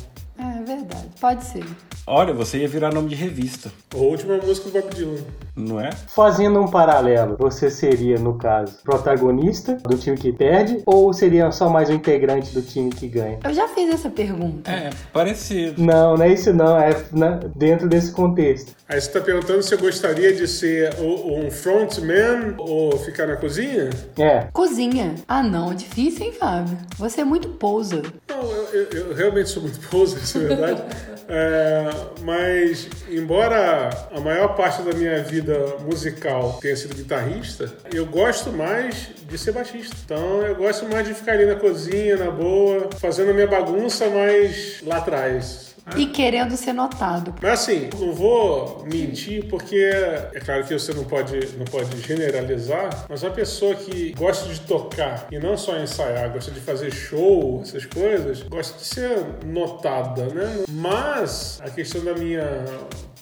[0.75, 1.65] Verdade, pode ser.
[2.07, 3.73] Olha, você ia virar nome de revista.
[3.93, 5.19] A última música do Bob Dylan.
[5.57, 5.91] Não é?
[6.15, 11.69] Fazendo um paralelo, você seria, no caso, protagonista do time que perde ou seria só
[11.69, 13.39] mais um integrante do time que ganha?
[13.45, 14.71] Eu já fiz essa pergunta.
[14.71, 15.83] É, parecido.
[15.83, 18.73] Não, não é isso não, é na- dentro desse contexto.
[18.89, 23.37] Aí você tá perguntando se eu gostaria de ser o- um frontman ou ficar na
[23.37, 23.91] cozinha?
[24.19, 25.15] É, Cozinha.
[25.29, 26.77] Ah, não, difícil, hein, Fábio?
[26.97, 28.03] Você é muito poser.
[28.29, 31.11] Não, eu, eu- eu realmente sou muito poser, isso é verdade.
[31.33, 31.91] É,
[32.23, 39.11] mas, embora a maior parte da minha vida musical tenha sido guitarrista, eu gosto mais
[39.29, 39.95] de ser baixista.
[40.05, 44.09] Então, eu gosto mais de ficar ali na cozinha, na boa, fazendo a minha bagunça,
[44.09, 45.70] mas lá atrás.
[45.97, 47.35] E querendo ser notado.
[47.41, 53.07] Mas assim, não vou mentir porque é claro que você não pode, não pode generalizar,
[53.09, 57.61] mas uma pessoa que gosta de tocar e não só ensaiar, gosta de fazer show,
[57.63, 60.65] essas coisas, gosta de ser notada, né?
[60.69, 62.65] Mas a questão da minha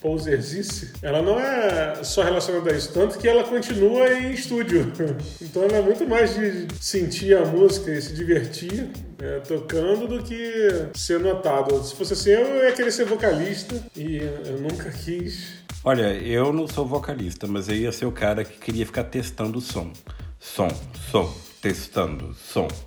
[0.00, 4.92] poserzice, ela não é só relacionada a isso, tanto que ela continua em estúdio.
[5.40, 10.22] Então ela é muito mais de sentir a música e se divertir é, tocando do
[10.22, 11.82] que ser notado.
[11.82, 15.58] Se fosse assim, eu ia querer ser vocalista e eu nunca quis.
[15.82, 19.58] Olha, eu não sou vocalista, mas eu ia ser o cara que queria ficar testando
[19.58, 19.92] o som.
[20.38, 20.68] Som,
[21.10, 22.68] som, testando, som.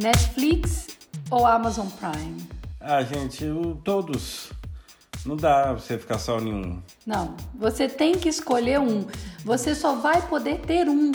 [0.00, 0.86] Netflix
[1.32, 2.36] ou Amazon Prime?
[2.78, 3.44] Ah, gente,
[3.82, 4.52] todos.
[5.24, 6.82] Não dá você ficar só em um.
[7.06, 9.06] Não, você tem que escolher um.
[9.44, 11.10] Você só vai poder ter um.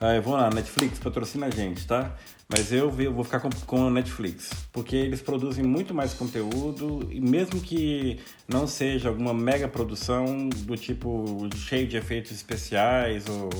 [0.00, 2.16] Ah, eu vou lá, Netflix patrocina a gente, tá?
[2.48, 7.20] Mas eu vou ficar com, com a Netflix, porque eles produzem muito mais conteúdo e
[7.20, 13.50] mesmo que não seja alguma mega produção do tipo cheio de efeitos especiais ou,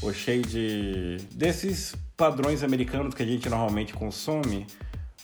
[0.00, 4.66] ou cheio de desses padrões americanos que a gente normalmente consome,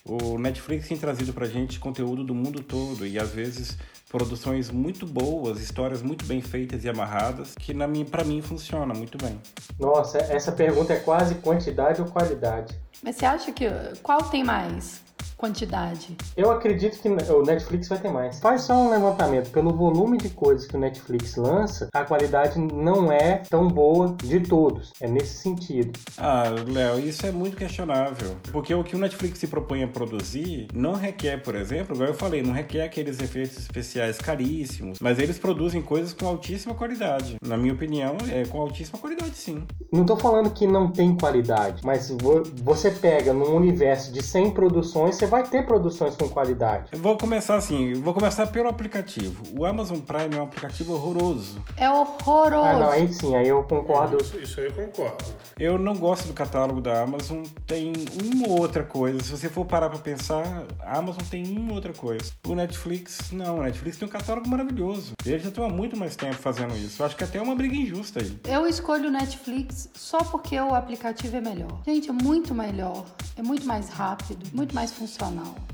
[0.09, 3.77] o Netflix tem trazido pra gente conteúdo do mundo todo e às vezes
[4.09, 8.95] produções muito boas, histórias muito bem feitas e amarradas, que na mim, para mim funciona
[8.95, 9.39] muito bem.
[9.79, 12.75] nossa, essa pergunta é quase quantidade ou qualidade.
[13.03, 13.67] Mas você acha que
[14.03, 15.03] qual tem mais
[15.39, 16.17] quantidade?
[16.37, 18.41] Eu acredito que o Netflix vai ter mais.
[18.41, 19.51] Faz só um levantamento.
[19.51, 24.41] Pelo volume de coisas que o Netflix lança, a qualidade não é tão boa de
[24.41, 24.93] todos.
[25.01, 25.99] É nesse sentido.
[26.19, 28.37] Ah, Léo, isso é muito questionável.
[28.53, 32.15] Porque o que o Netflix se propõe a produzir não requer, por exemplo, igual eu
[32.15, 37.37] falei, não requer aqueles efeitos especiais caríssimos, mas eles produzem coisas com altíssima qualidade.
[37.41, 39.63] Na minha opinião, é com altíssima qualidade, sim.
[39.93, 44.51] Não tô falando que não tem qualidade, mas vo- você pega num universo de 100
[44.51, 46.89] produções, você vai ter produções com qualidade.
[46.93, 49.43] Eu vou começar assim, vou começar pelo aplicativo.
[49.59, 51.63] O Amazon Prime é um aplicativo horroroso.
[51.77, 52.65] É horroroso.
[52.65, 54.17] Ah, não, aí sim, aí eu concordo.
[54.21, 55.25] Isso, isso aí eu concordo.
[55.59, 57.43] Eu não gosto do catálogo da Amazon.
[57.67, 57.93] Tem
[58.25, 59.23] uma ou outra coisa.
[59.23, 62.33] Se você for parar pra pensar, a Amazon tem uma ou outra coisa.
[62.47, 63.59] O Netflix, não.
[63.59, 65.13] O Netflix tem um catálogo maravilhoso.
[65.25, 67.03] Eles já estão há muito mais tempo fazendo isso.
[67.03, 68.39] Eu acho que até é uma briga injusta aí.
[68.49, 71.83] Eu escolho o Netflix só porque o aplicativo é melhor.
[71.85, 73.05] Gente, é muito melhor.
[73.37, 75.18] É muito mais rápido, muito mais funcional.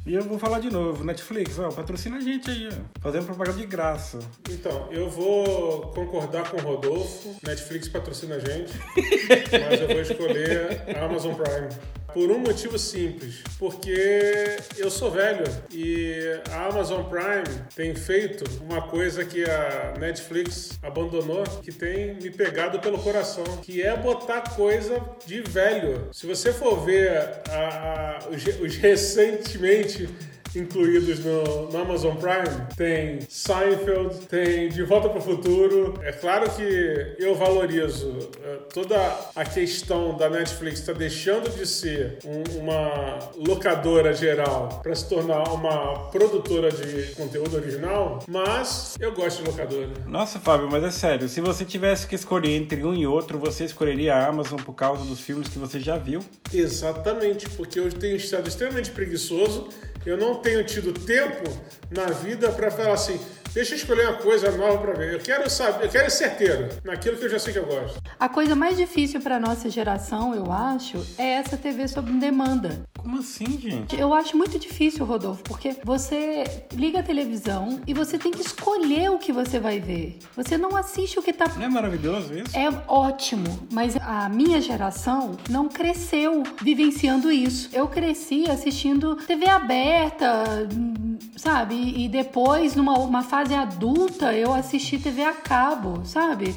[0.06, 1.02] E eu vou falar de novo.
[1.02, 3.00] Netflix, ó, patrocina a gente aí, ó.
[3.00, 4.18] Fazendo propaganda de graça.
[4.50, 7.34] Então, eu vou concordar com o Rodolfo.
[7.46, 8.72] Netflix patrocina a gente,
[9.68, 11.68] mas eu vou escolher a Amazon Prime.
[12.14, 16.14] Por um motivo simples, porque eu sou velho e
[16.48, 17.42] a Amazon Prime
[17.74, 23.82] tem feito uma coisa que a Netflix abandonou, que tem me pegado pelo coração, que
[23.82, 26.08] é botar coisa de velho.
[26.12, 30.08] Se você for ver a- a- os, os recentemente
[30.56, 32.66] incluídos no, no Amazon Prime.
[32.76, 35.94] Tem Seinfeld, tem De Volta para o Futuro.
[36.02, 38.96] É claro que eu valorizo eh, toda
[39.34, 45.42] a questão da Netflix está deixando de ser um- uma locadora geral para se tornar
[45.52, 49.90] uma produtora de conteúdo original, mas eu gosto de locadora.
[50.06, 51.28] Nossa, Fábio, mas é sério.
[51.28, 55.04] Se você tivesse que escolher entre um e outro, você escolheria a Amazon por causa
[55.04, 56.20] dos filmes que você já viu?
[56.52, 59.68] Exatamente, porque eu tenho estado extremamente preguiçoso.
[60.04, 61.50] Eu não tenho tido tempo
[61.90, 63.18] na vida para falar assim,
[63.54, 65.14] deixa eu escolher uma coisa nova para ver.
[65.14, 68.00] Eu quero saber, eu quero ser certeiro naquilo que eu já sei que eu gosto.
[68.18, 72.82] A coisa mais difícil para nossa geração, eu acho, é essa TV sob demanda.
[72.96, 73.98] Como assim, gente?
[73.98, 79.10] Eu acho muito difícil, Rodolfo, porque você liga a televisão e você tem que escolher
[79.10, 80.18] o que você vai ver.
[80.34, 82.56] Você não assiste o que tá Não é maravilhoso isso?
[82.56, 87.68] É ótimo, mas a minha geração não cresceu vivenciando isso.
[87.74, 91.74] Eu cresci assistindo TV aberta, hum, sabe?
[91.74, 96.54] E depois, numa uma fase adulta, eu assisti TV a cabo, sabe?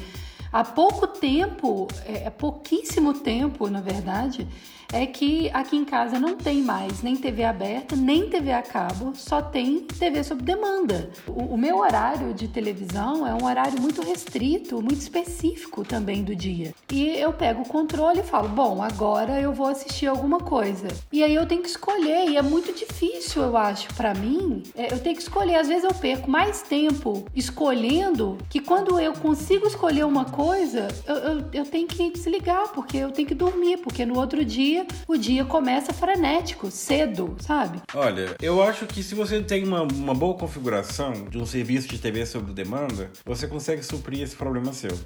[0.50, 4.46] Há pouco tempo, é, é pouquíssimo tempo, na verdade,
[4.92, 9.12] é que aqui em casa não tem mais nem TV aberta, nem TV a cabo,
[9.14, 11.10] só tem TV sob demanda.
[11.26, 16.34] O, o, meu horário de televisão é um horário muito restrito, muito específico também do
[16.34, 16.74] dia.
[16.90, 20.88] E eu pego o controle e falo: bom, agora eu vou assistir alguma coisa.
[21.12, 24.62] E aí eu tenho que escolher, e é muito difícil, eu acho, para mim.
[24.74, 25.56] É, eu tenho que escolher.
[25.56, 31.14] Às vezes eu perco mais tempo escolhendo que quando eu consigo escolher uma coisa, eu,
[31.14, 34.86] eu, eu tenho que desligar, porque eu tenho que dormir, porque no outro dia dia,
[35.06, 37.80] o dia começa frenético, cedo, sabe?
[37.94, 41.98] Olha, eu acho que se você tem uma, uma boa configuração de um serviço de
[41.98, 44.96] TV sob demanda, você consegue suprir esse problema seu.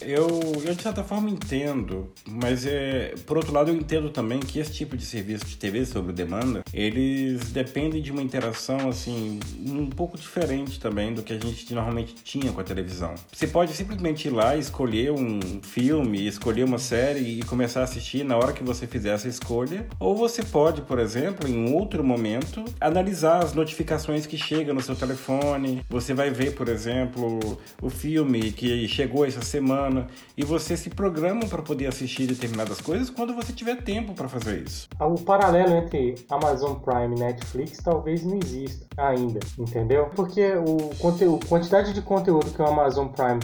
[0.00, 4.58] Eu, eu de certa forma entendo, mas é, por outro lado eu entendo também que
[4.58, 9.90] esse tipo de serviço de TV sobre demanda, eles dependem de uma interação assim um
[9.90, 13.14] pouco diferente também do que a gente normalmente tinha com a televisão.
[13.30, 18.24] Você pode simplesmente ir lá, escolher um filme, escolher uma série e começar a assistir
[18.24, 22.64] na hora que você fizer essa escolha, ou você pode, por exemplo, em outro momento,
[22.80, 25.84] analisar as notificações que chegam no seu telefone.
[25.88, 27.38] Você vai ver, por exemplo,
[27.82, 33.10] o filme que chegou essa semana e você se programa para poder assistir determinadas coisas
[33.10, 34.88] quando você tiver tempo para fazer isso.
[34.98, 40.10] O paralelo entre Amazon Prime e Netflix talvez não exista ainda, entendeu?
[40.14, 43.40] Porque o conteúdo, quantidade de conteúdo que o Amazon Prime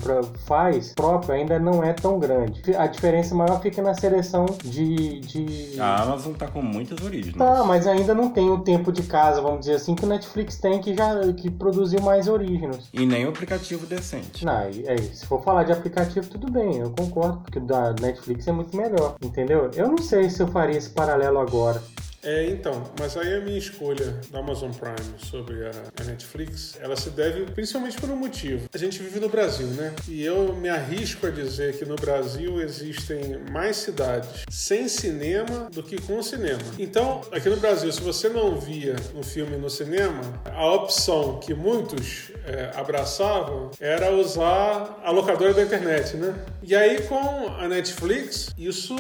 [0.46, 2.62] faz próprio ainda não é tão grande.
[2.76, 7.34] A diferença maior fica na seleção de, de a Amazon tá com muitas origens.
[7.34, 10.58] Tá, mas ainda não tem o tempo de casa, vamos dizer assim, que o Netflix
[10.58, 12.88] tem que já que produziu mais origens.
[12.92, 14.44] E nem um aplicativo decente.
[14.44, 18.46] Não, é, se for falar de aplicativo, tudo bem, eu concordo, porque o da Netflix
[18.46, 19.70] é muito melhor, entendeu?
[19.74, 21.82] Eu não sei se eu faria esse paralelo agora.
[22.26, 26.96] É, então, mas aí a minha escolha da Amazon Prime sobre a, a, Netflix, ela
[26.96, 28.68] se deve principalmente por um motivo.
[28.74, 29.94] A gente vive no Brasil, né?
[30.08, 35.84] E eu me arrisco a dizer que no Brasil existem mais cidades sem cinema do
[35.84, 36.58] que com cinema.
[36.80, 41.54] Então, aqui no Brasil, se você não via um filme no cinema, a opção que
[41.54, 46.34] muitos é, abraçavam era usar a locadora da internet, né?
[46.60, 48.96] E aí com a Netflix, isso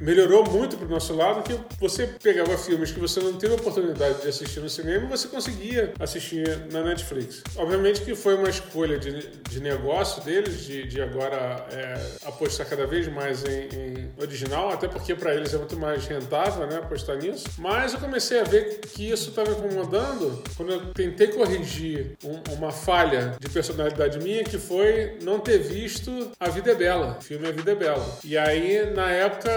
[0.00, 4.28] melhorou muito pro nosso lado, que você pegava filmes que você não teve oportunidade de
[4.28, 7.42] assistir no cinema, você conseguia assistir na Netflix.
[7.56, 11.94] Obviamente que foi uma escolha de, de negócio deles, de, de agora é,
[12.26, 16.66] apostar cada vez mais em, em original, até porque para eles é muito mais rentável
[16.66, 17.44] né, apostar nisso.
[17.58, 22.70] Mas eu comecei a ver que isso estava incomodando quando eu tentei corrigir um, uma
[22.70, 27.18] falha de personalidade minha, que foi não ter visto A Vida é Bela.
[27.20, 28.18] O filme A Vida é Bela.
[28.24, 29.50] E aí, na época,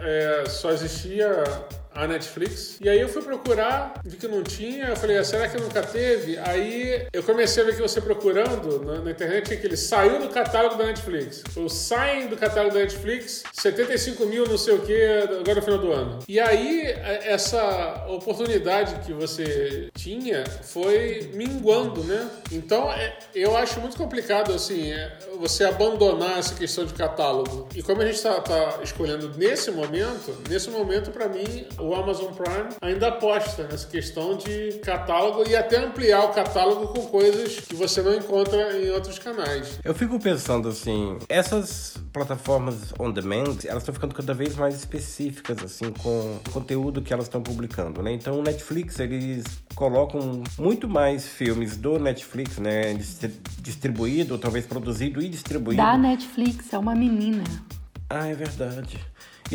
[0.00, 1.44] é, só existia
[1.94, 2.78] a Netflix.
[2.80, 5.82] E aí eu fui procurar, vi que não tinha, eu falei, ah, será que nunca
[5.82, 6.38] teve?
[6.38, 10.28] Aí eu comecei a ver que você procurando na, na internet que ele saiu do
[10.28, 11.42] catálogo da Netflix.
[11.56, 15.04] Ou saem do catálogo da Netflix, 75 mil não sei o que,
[15.40, 16.18] agora no final do ano.
[16.28, 16.82] E aí
[17.22, 22.28] essa oportunidade que você tinha foi minguando, né?
[22.50, 27.68] Então é, eu acho muito complicado assim, é, você abandonar essa questão de catálogo.
[27.74, 32.32] E como a gente está tá escolhendo nesse momento, nesse momento para mim o Amazon
[32.32, 37.74] Prime ainda aposta nessa questão de catálogo e até ampliar o catálogo com coisas que
[37.74, 39.78] você não encontra em outros canais.
[39.84, 45.62] Eu fico pensando assim, essas plataformas on demand, elas estão ficando cada vez mais específicas
[45.62, 48.12] assim com o conteúdo que elas estão publicando, né?
[48.12, 49.44] Então o Netflix eles
[49.74, 52.94] colocam muito mais filmes do Netflix, né,
[53.60, 55.82] distribuído, talvez produzido e distribuído.
[55.82, 57.44] Da Netflix, é uma menina.
[58.08, 58.98] Ah, é verdade.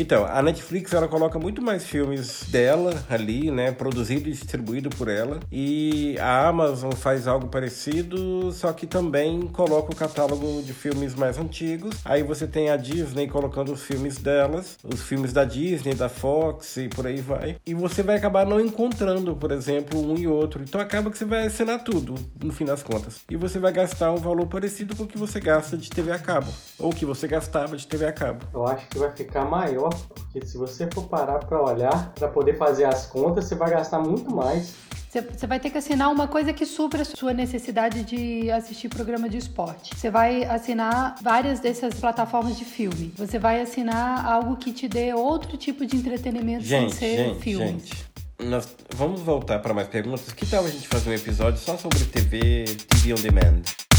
[0.00, 5.08] Então, a Netflix ela coloca muito mais filmes dela ali, né, produzido e distribuído por
[5.08, 11.14] ela, e a Amazon faz algo parecido, só que também coloca o catálogo de filmes
[11.14, 11.96] mais antigos.
[12.02, 16.78] Aí você tem a Disney colocando os filmes delas, os filmes da Disney, da Fox
[16.78, 17.56] e por aí vai.
[17.66, 20.62] E você vai acabar não encontrando, por exemplo, um e outro.
[20.62, 23.20] Então acaba que você vai assinar tudo, no fim das contas.
[23.28, 26.18] E você vai gastar um valor parecido com o que você gasta de TV a
[26.18, 28.46] cabo, ou que você gastava de TV a cabo.
[28.54, 32.56] Eu acho que vai ficar maior porque se você for parar para olhar, para poder
[32.56, 34.74] fazer as contas, você vai gastar muito mais.
[35.10, 39.28] Você vai ter que assinar uma coisa que supra a sua necessidade de assistir programa
[39.28, 39.96] de esporte.
[39.96, 43.12] Você vai assinar várias dessas plataformas de filme.
[43.16, 47.40] Você vai assinar algo que te dê outro tipo de entretenimento gente, sem ser gente,
[47.40, 47.66] filme.
[47.66, 48.10] Gente.
[48.38, 50.32] Nós vamos voltar para mais perguntas.
[50.32, 53.89] Que tal a gente fazer um episódio só sobre TV, TV on demand?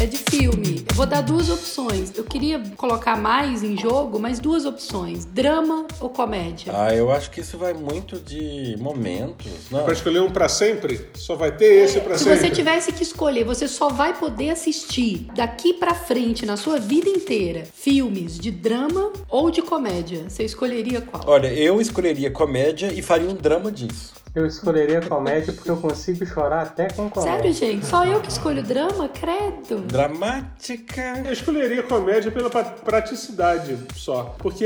[0.00, 2.12] É de filme, Vou dar duas opções.
[2.16, 6.72] Eu queria colocar mais em jogo, mas duas opções: drama ou comédia.
[6.74, 9.46] Ah, eu acho que isso vai muito de momentos.
[9.70, 9.84] Não.
[9.84, 11.08] Pra escolher um pra sempre?
[11.14, 12.40] Só vai ter esse pra Se sempre.
[12.40, 17.08] você tivesse que escolher, você só vai poder assistir daqui pra frente, na sua vida
[17.08, 20.28] inteira, filmes de drama ou de comédia.
[20.28, 21.22] Você escolheria qual?
[21.26, 24.14] Olha, eu escolheria comédia e faria um drama disso.
[24.38, 27.36] Eu escolheria comédia porque eu consigo chorar até com comédia.
[27.38, 27.84] Sério, gente?
[27.86, 29.08] Só eu que escolho drama?
[29.08, 29.80] Credo.
[29.80, 31.22] Dramática.
[31.26, 34.36] Eu escolheria comédia pela pra- praticidade só.
[34.38, 34.64] Porque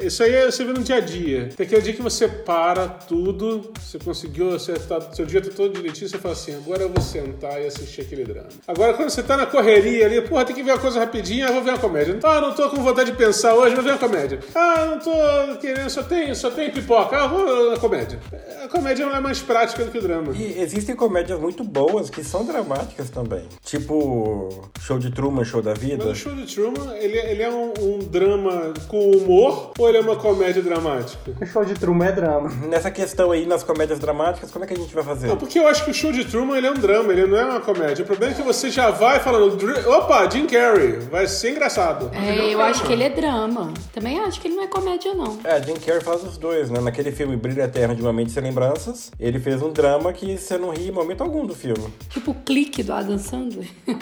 [0.00, 1.48] isso aí você vê no dia a dia.
[1.56, 5.72] Tem aquele dia que você para tudo, você conseguiu, você tá, seu dia tá todo
[5.72, 8.48] direitinho, você fala assim, agora eu vou sentar e assistir aquele drama.
[8.68, 11.50] Agora quando você tá na correria ali, porra, tem que ver uma coisa rapidinho, ah,
[11.50, 12.18] vou ver uma comédia.
[12.22, 14.38] Ah, não tô com vontade de pensar hoje, vou ver uma comédia.
[14.54, 18.18] Ah, não tô querendo, só tem, só tem pipoca, ah, vou na comédia.
[18.62, 20.32] A comédia é mais prática do que o drama.
[20.34, 23.44] E existem comédias muito boas que são dramáticas também.
[23.64, 24.48] Tipo,
[24.80, 26.04] Show de Truman, Show da Vida.
[26.06, 29.98] Mas o show de Truman, ele, ele é um, um drama com humor ou ele
[29.98, 31.32] é uma comédia dramática?
[31.40, 32.50] O show de Truman é drama.
[32.68, 35.26] Nessa questão aí, nas comédias dramáticas, como é que a gente vai fazer?
[35.28, 37.36] Não, porque eu acho que o show de Truman ele é um drama, ele não
[37.38, 38.02] é uma comédia.
[38.02, 42.10] O problema é que você já vai falando, "Dr- opa, Jim Carrey, vai ser engraçado.
[42.14, 43.72] É, eu acho que ele é drama.
[43.92, 45.38] Também acho que ele não é comédia, não.
[45.44, 46.80] É, Jim Carrey faz os dois, né?
[46.80, 50.58] Naquele filme Brilho Eterno de Uma Mente Sem Lembranças, ele fez um drama que você
[50.58, 51.92] não ri em momento algum do filme.
[52.10, 53.68] Tipo o clique do Adam Sandler.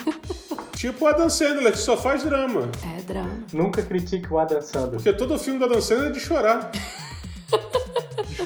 [0.76, 2.68] Tipo o Adam Sandler, que só faz drama.
[2.98, 3.44] É drama.
[3.52, 4.94] Nunca critique o Adam Sandler.
[4.94, 6.72] Porque todo filme do Adam Sandler é de chorar.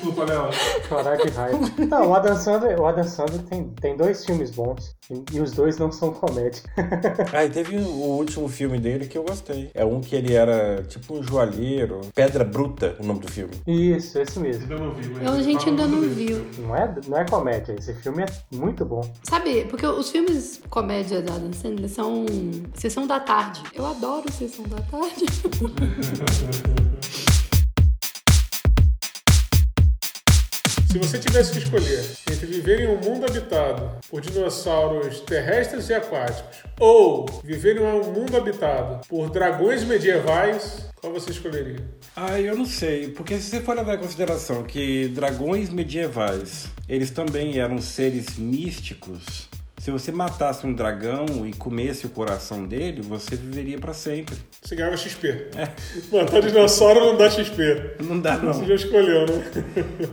[0.06, 0.50] Desculpa, Léo.
[0.88, 1.58] Chorar de raiva.
[1.88, 4.94] Não, o Adam Sandler, o Adam Sandler tem, tem dois filmes bons.
[5.10, 6.62] E, e os dois não são comédia.
[7.32, 9.70] Ah, e teve o último filme dele que eu gostei.
[9.74, 12.00] É um que ele era tipo um joalheiro.
[12.14, 13.52] Pedra Bruta, o nome do filme.
[13.66, 14.72] Isso, esse mesmo.
[14.72, 16.46] Eu não vi, mas a gente ainda não viu.
[16.58, 19.02] Não é, não é comédia, esse filme é muito bom.
[19.22, 22.24] Sabe, porque os filmes comédia da Adam Sandler são
[22.74, 23.62] Sessão da Tarde.
[23.74, 25.26] Eu adoro Sessão da Tarde.
[30.96, 35.94] Se você tivesse que escolher entre viver em um mundo habitado por dinossauros terrestres e
[35.94, 41.84] aquáticos ou viver em um mundo habitado por dragões medievais, qual você escolheria?
[42.16, 47.10] Ah, eu não sei, porque se você for levar em consideração que dragões medievais, eles
[47.10, 49.50] também eram seres místicos,
[49.86, 54.34] se você matasse um dragão e comesse o coração dele, você viveria pra sempre.
[54.60, 55.46] Você ganhava XP.
[56.10, 57.94] Matar dinossauro não dá XP.
[58.00, 58.66] Não dá Você não.
[58.66, 59.44] já escolheu, né?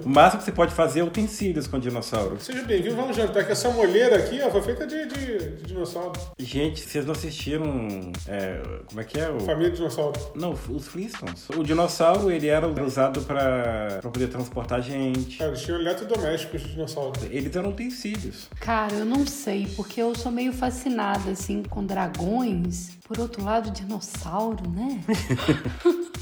[0.05, 2.39] O máximo que você pode fazer é utensílios com dinossauro.
[2.39, 6.13] Seja bem-vindo, vamos jantar, que essa molheira aqui ó, foi feita de, de, de dinossauro.
[6.37, 8.11] Gente, vocês não assistiram.
[8.27, 9.31] é, como é que é?
[9.31, 9.39] O...
[9.39, 10.21] Família de dinossauro.
[10.35, 11.49] Não, os Flintstones.
[11.49, 15.39] O dinossauro, ele era usado pra, pra poder transportar gente.
[15.39, 17.13] Cara, eles tinham eletrodomésticos de dinossauro.
[17.31, 18.49] Eles eram utensílios.
[18.59, 22.91] Cara, eu não sei, porque eu sou meio fascinada, assim, com dragões.
[23.07, 25.01] Por outro lado, dinossauro, né?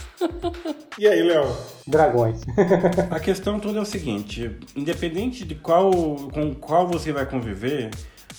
[1.00, 1.46] E aí, Léo?
[1.88, 2.42] Dragões.
[3.10, 5.90] A questão toda é o seguinte: independente de qual
[6.32, 7.90] com qual você vai conviver,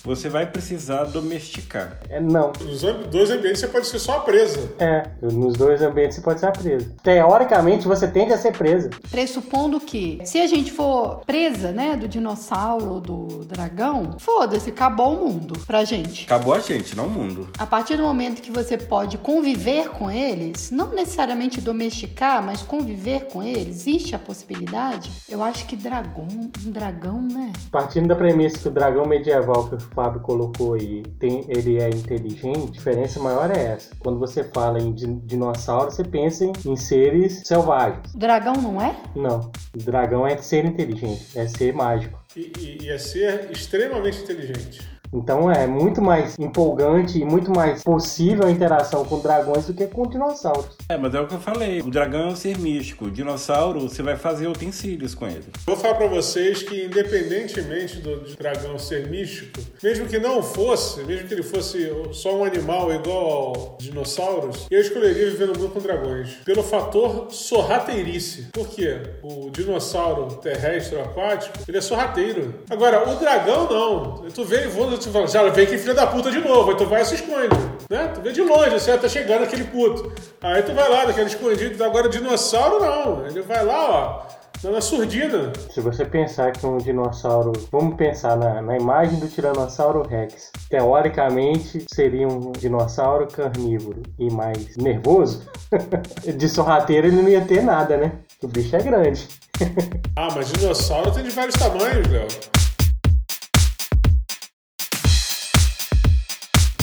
[0.03, 1.97] você vai precisar domesticar.
[2.09, 2.51] É, não.
[2.61, 4.59] Nos dois ambientes você pode ser só presa.
[4.77, 6.93] É, nos dois ambientes você pode ser preso.
[7.01, 8.89] Teoricamente, você tende a ser presa.
[9.09, 15.13] Pressupondo que, se a gente for presa, né, do dinossauro ou do dragão, foda-se, acabou
[15.13, 16.25] o mundo pra gente.
[16.25, 17.47] Acabou a gente, não o mundo.
[17.57, 23.27] A partir do momento que você pode conviver com eles, não necessariamente domesticar, mas conviver
[23.27, 25.11] com eles, existe a possibilidade?
[25.29, 26.27] Eu acho que dragão,
[26.65, 27.53] um dragão, né?
[27.71, 31.89] Partindo da premissa que o dragão medieval que o Fábio colocou aí, tem, ele é
[31.89, 33.95] inteligente, a diferença maior é essa.
[33.99, 38.13] Quando você fala em di- dinossauro, você pensa em, em seres selvagens.
[38.13, 38.95] O dragão não é?
[39.15, 42.19] Não, o dragão é ser inteligente, é ser mágico.
[42.35, 44.81] E, e, e é ser extremamente inteligente.
[45.13, 49.85] Então é muito mais empolgante e muito mais possível a interação com dragões do que
[49.87, 50.77] com dinossauros.
[50.89, 51.81] É, mas é o que eu falei.
[51.81, 53.05] O dragão é um ser místico.
[53.05, 55.45] O dinossauro, você vai fazer utensílios com ele.
[55.65, 61.27] Vou falar pra vocês que, independentemente do dragão ser místico, mesmo que não fosse, mesmo
[61.27, 65.79] que ele fosse só um animal igual aos dinossauros, eu escolheria viver no mundo com
[65.79, 66.35] dragões.
[66.45, 68.47] Pelo fator sorrateirice.
[68.51, 69.01] Por quê?
[69.21, 72.53] O dinossauro terrestre ou aquático, ele é sorrateiro.
[72.69, 74.29] Agora, o dragão não.
[74.29, 74.67] Tu vê e
[75.03, 76.71] tu fala, já vem que filho da puta de novo.
[76.71, 77.55] Aí tu vai e se esconde.
[77.89, 78.07] Né?
[78.13, 80.11] Tu vê de longe, assim, tá chegando aquele puto.
[80.41, 81.83] Aí tu vai lá, daquele escondido.
[81.83, 83.25] Agora, dinossauro não.
[83.25, 84.33] Ele vai lá, ó.
[84.63, 85.51] Tá na surdina.
[85.71, 87.51] Se você pensar que um dinossauro.
[87.69, 90.51] Vamos pensar na, na imagem do Tiranossauro Rex.
[90.69, 95.45] Teoricamente seria um dinossauro carnívoro e mais nervoso.
[96.23, 98.13] De sorrateiro ele não ia ter nada, né?
[98.41, 99.27] O bicho é grande.
[100.15, 102.27] Ah, mas dinossauro tem de vários tamanhos, Léo.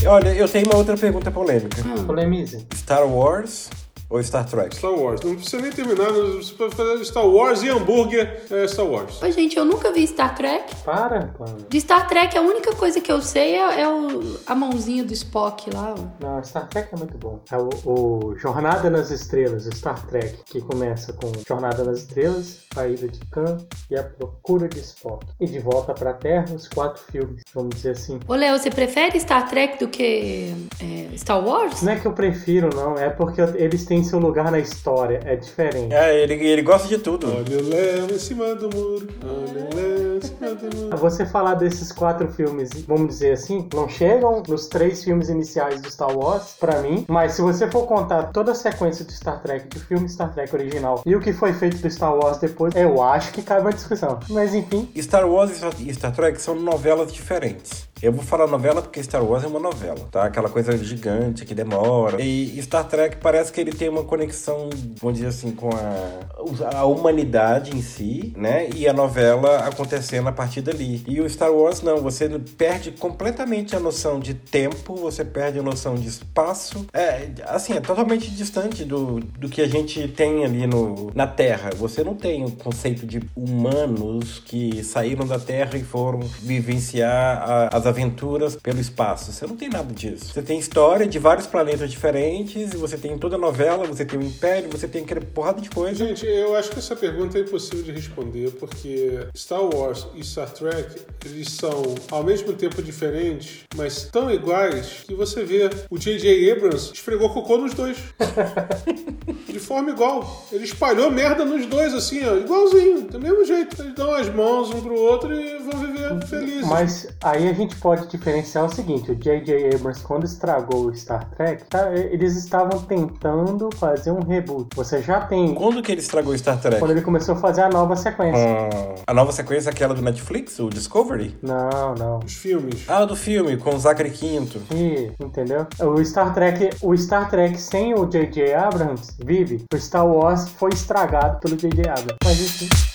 [0.07, 1.83] Olha, eu tenho uma outra pergunta polêmica.
[2.07, 2.67] Polemize.
[2.75, 3.69] Star Wars
[4.11, 4.75] ou Star Trek?
[4.75, 5.21] Star Wars.
[5.23, 9.23] Não precisa nem terminar, você pode fazer Star Wars e hambúrguer é Star Wars.
[9.23, 10.75] Oi, gente, eu nunca vi Star Trek.
[10.85, 11.67] Para, Pamela.
[11.69, 15.13] De Star Trek, a única coisa que eu sei é, é o, a mãozinha do
[15.13, 15.95] Spock lá.
[15.97, 16.25] ó.
[16.25, 17.41] Não, Star Trek é muito bom.
[17.51, 22.89] É o, o Jornada nas Estrelas, Star Trek, que começa com Jornada nas Estrelas, a
[22.89, 23.59] ida de Khan
[23.89, 25.25] e a procura de Spock.
[25.39, 28.19] E de volta pra Terra, os quatro filmes, vamos dizer assim.
[28.27, 30.53] Ô, Léo, você prefere Star Trek do que
[30.83, 31.81] é, Star Wars?
[31.83, 35.37] Não é que eu prefiro, não, é porque eles têm seu lugar na história, é
[35.37, 35.93] diferente.
[35.95, 37.29] É, ele, ele gosta de tudo.
[37.29, 39.09] Olha o Léo em cima do muro.
[39.23, 40.97] Olha o Léo em cima do muro.
[41.01, 45.91] Você falar desses quatro filmes, vamos dizer assim, não chegam nos três filmes iniciais do
[45.91, 49.69] Star Wars, pra mim, mas se você for contar toda a sequência do Star Trek,
[49.69, 53.03] do filme Star Trek original e o que foi feito do Star Wars depois, eu
[53.03, 54.19] acho que cabe uma discussão.
[54.29, 57.90] Mas enfim, Star Wars e Star Trek são novelas diferentes.
[58.03, 60.25] Eu vou falar novela porque Star Wars é uma novela, tá?
[60.25, 62.21] Aquela coisa gigante que demora.
[62.23, 64.71] E Star Trek parece que ele tem uma conexão,
[65.01, 68.69] vamos dizer assim, com a, a humanidade em si, né?
[68.75, 71.03] E a novela acontecendo a partir dali.
[71.07, 72.27] E o Star Wars não, você
[72.57, 76.87] perde completamente a noção de tempo, você perde a noção de espaço.
[76.95, 81.71] É, assim, é totalmente distante do, do que a gente tem ali no, na Terra.
[81.77, 87.69] Você não tem o conceito de humanos que saíram da Terra e foram vivenciar a-
[87.77, 89.33] as aventuras pelo espaço.
[89.33, 90.33] Você não tem nada disso.
[90.33, 94.19] Você tem história de vários planetas diferentes, e você tem toda a novela, você tem
[94.19, 96.07] o Império, você tem aquela porrada de coisa.
[96.07, 100.51] Gente, eu acho que essa pergunta é impossível de responder, porque Star Wars e Star
[100.51, 106.53] Trek, eles são ao mesmo tempo diferentes, mas tão iguais que você vê o J.J.
[106.53, 107.99] Abrams esfregou cocô nos dois.
[109.49, 110.47] De forma igual.
[110.53, 113.81] Ele espalhou merda nos dois, assim, ó, igualzinho, do mesmo jeito.
[113.83, 116.67] Eles dão as mãos um pro outro e vão viver felizes.
[116.67, 119.75] mas aí a gente pode diferenciar o seguinte: o J.J.
[119.75, 124.69] Abrams, quando estragou o Star Trek, tá, eles estavam tentando fazer um reboot.
[124.77, 125.55] Você já tem.
[125.55, 126.79] Quando que ele estragou Star Trek?
[126.79, 128.41] Quando ele começou a fazer a nova sequência.
[128.41, 131.37] Ah, a nova sequência é aquela do Netflix, o Discovery?
[131.43, 132.19] Não, não.
[132.25, 132.85] Os filmes.
[132.89, 134.61] Ah, do filme, com o Zachary Quinto.
[134.75, 135.67] E, entendeu?
[135.81, 138.55] O Star Trek, o Star Trek sem o J.J.
[138.55, 139.65] Abrams vive.
[139.73, 141.89] O Star Wars foi estragado pelo J.J.
[141.89, 142.17] Abrams.
[142.25, 142.90] Mas enfim.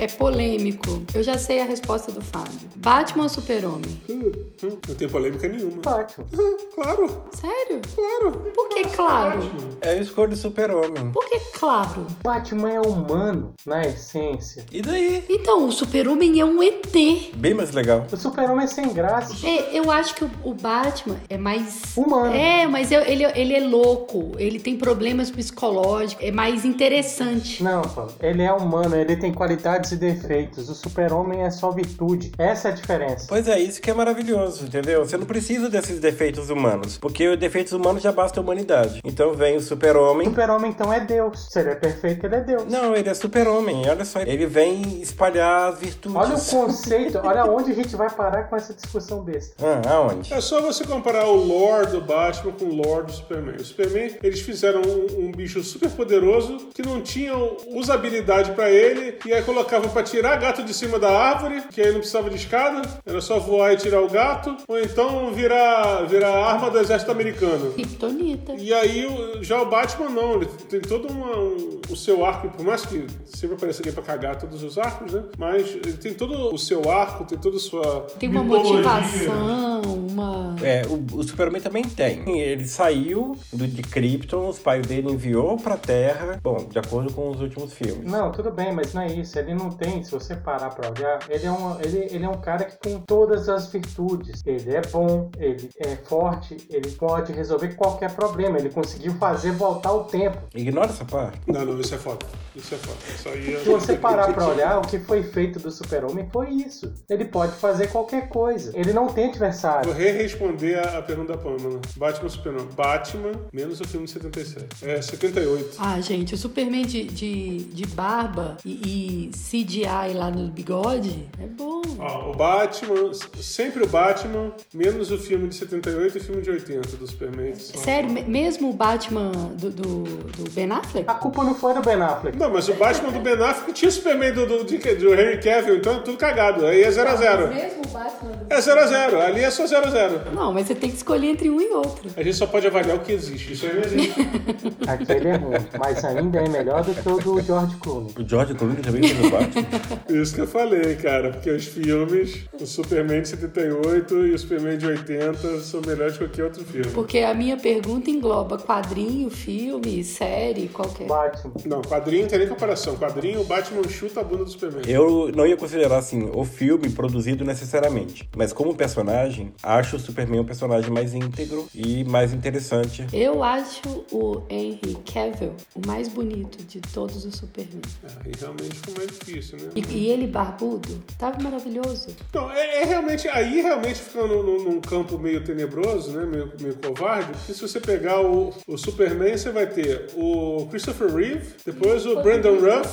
[0.00, 1.02] É, é polêmico.
[1.14, 2.52] Eu já sei a resposta do Fábio.
[2.76, 4.00] Batman ou Super-Homem?
[4.08, 4.32] Hum,
[4.64, 5.80] hum, não tem polêmica nenhuma.
[5.86, 6.26] Ótimo.
[6.32, 7.80] Hum, claro, Sério?
[7.94, 8.32] claro.
[8.54, 9.40] Por que claro?
[9.80, 11.10] É a escolha do super-homem.
[11.12, 12.06] Por que claro?
[12.22, 14.64] Batman é humano, na essência.
[14.72, 15.24] E daí?
[15.28, 16.92] Então, o Super-Homem é um ET.
[17.36, 18.06] Bem mais legal.
[18.10, 19.34] O super-homem é sem graça.
[19.46, 21.82] É, eu acho que o, o Batman é mais.
[21.96, 22.34] Humano.
[22.34, 24.32] É, mas eu- ele, ele é louco.
[24.38, 26.24] Ele tem problemas psicológicos.
[26.24, 27.62] É mais interessante.
[27.62, 28.12] Não, Paulo.
[28.20, 30.68] Ele é humano, ele tem qualidades e defeitos.
[30.68, 32.32] O super-homem é só virtude.
[32.38, 33.26] Essa é a diferença.
[33.28, 35.04] Pois é, isso que é maravilhoso, entendeu?
[35.04, 39.00] Você não precisa desses defeitos humanos, porque os defeitos humanos já basta a humanidade.
[39.04, 40.28] Então vem o O super-homem.
[40.28, 41.48] super-homem, então, é Deus.
[41.50, 42.64] Se ele é perfeito, ele é Deus.
[42.66, 44.20] Não, ele é super-homem, olha só.
[44.20, 46.16] Ele vem espalhar as virtudes.
[46.16, 49.54] Olha o conceito, olha onde a gente vai parar com essa discussão besta.
[49.62, 50.32] Ah, aonde?
[50.32, 53.56] É só você comparar o lore do Batman com o lore do Superman.
[53.56, 57.32] O Superman, eles fizeram um, um bicho super poderoso que não tinha
[57.68, 61.88] usabilidade pra ele e aí colocavam pra tirar gato de cima da árvore, que aí
[61.92, 66.30] não precisava de escada, era só voar e tirar o gato, ou então virar, virar
[66.44, 67.72] arma do exército americano.
[67.74, 68.54] Kryptonita.
[68.54, 69.06] E aí,
[69.42, 73.06] já o Batman não, ele tem todo uma- um, o seu arco, por mais que
[73.24, 75.24] sempre apareça alguém pra cagar todos os arcos, né?
[75.36, 78.06] Mas ele tem todo o seu arco, tem toda a sua.
[78.18, 78.74] Tem uma mitologia.
[78.76, 80.56] motivação, uma.
[80.62, 82.38] É, o, o Superman também tem.
[82.40, 87.30] Ele saiu do, de Krypton, os pais dele enviou pra Terra, bom, de acordo com
[87.30, 88.10] os últimos filmes.
[88.10, 89.31] Não, tudo bem, mas não é isso.
[89.36, 92.40] Ele não tem, se você parar pra olhar, ele é, um, ele, ele é um
[92.40, 94.42] cara que tem todas as virtudes.
[94.44, 98.58] Ele é bom, ele é forte, ele pode resolver qualquer problema.
[98.58, 100.38] Ele conseguiu fazer voltar o tempo.
[100.54, 101.40] Ignora essa parte.
[101.46, 102.26] Não, não, isso é foda.
[102.54, 102.98] Isso é foda.
[103.14, 103.58] Isso aí é...
[103.60, 106.92] Se você parar pra olhar, o que foi feito do super-homem foi isso.
[107.08, 108.72] Ele pode fazer qualquer coisa.
[108.74, 109.92] Ele não tem adversário.
[109.92, 111.80] Vou re-responder a, a pergunta da Pamela.
[111.96, 112.68] Batman Superman.
[112.74, 114.66] Batman, menos o filme de 77.
[114.82, 115.76] É, 78.
[115.78, 121.46] Ah, gente, o Superman de, de, de barba e, e CGI lá no bigode é
[121.46, 121.82] bom.
[121.98, 126.50] Ó, o Batman, sempre o Batman, menos o filme de 78 e o filme de
[126.50, 127.54] 80 do Superman.
[127.54, 131.08] são- Sério, me- mesmo o Batman do, do, do Ben Affleck?
[131.08, 132.36] A culpa não foi do Ben Affleck.
[132.38, 135.40] Não, mas o Batman do Ben Affleck tinha o Superman do, do, do, do Henry
[135.40, 136.66] Cavill, então é tudo cagado.
[136.66, 137.48] Aí é 0x0.
[137.48, 138.52] Mesmo o Batman do...
[138.52, 139.20] É 0x0.
[139.20, 139.92] Ali é só 0x0.
[139.92, 140.32] 0x0.
[140.34, 142.10] Não, mas você tem que escolher entre um e outro.
[142.16, 143.52] A gente só pode avaliar o que existe.
[143.52, 144.14] Isso aí não existe.
[144.86, 148.12] Aquele é ruim, mas ainda é melhor do que o do George Clooney.
[148.18, 150.02] O George Clooney também Batman.
[150.22, 151.30] Isso que eu falei, cara.
[151.30, 156.24] Porque os filmes, o Superman de 78 e o Superman de 80 são melhores que
[156.24, 156.90] qualquer outro filme.
[156.92, 161.06] Porque a minha pergunta engloba quadrinho, filme, série, qualquer.
[161.06, 161.52] Batman.
[161.66, 162.96] Não, quadrinho não tem nem comparação.
[162.96, 164.82] Quadrinho, o Batman chuta a bunda do Superman.
[164.86, 168.28] Eu não ia considerar, assim, o filme produzido necessariamente.
[168.36, 173.06] Mas como personagem, acho o Superman um personagem mais íntegro e mais interessante.
[173.12, 177.82] Eu acho o Henry Cavill o mais bonito de todos os Superman.
[178.04, 179.68] É, e realmente mais difícil, né?
[179.74, 182.08] E, e ele barbudo, tava maravilhoso.
[182.34, 183.28] Não, é, é realmente.
[183.28, 186.24] Aí realmente fica num, num- campo meio tenebroso, né?
[186.26, 187.32] Meio, meio covarde.
[187.32, 192.20] Porque se você pegar o, o Superman, você vai ter o Christopher Reeve, depois o
[192.22, 192.88] Brandon Ruff,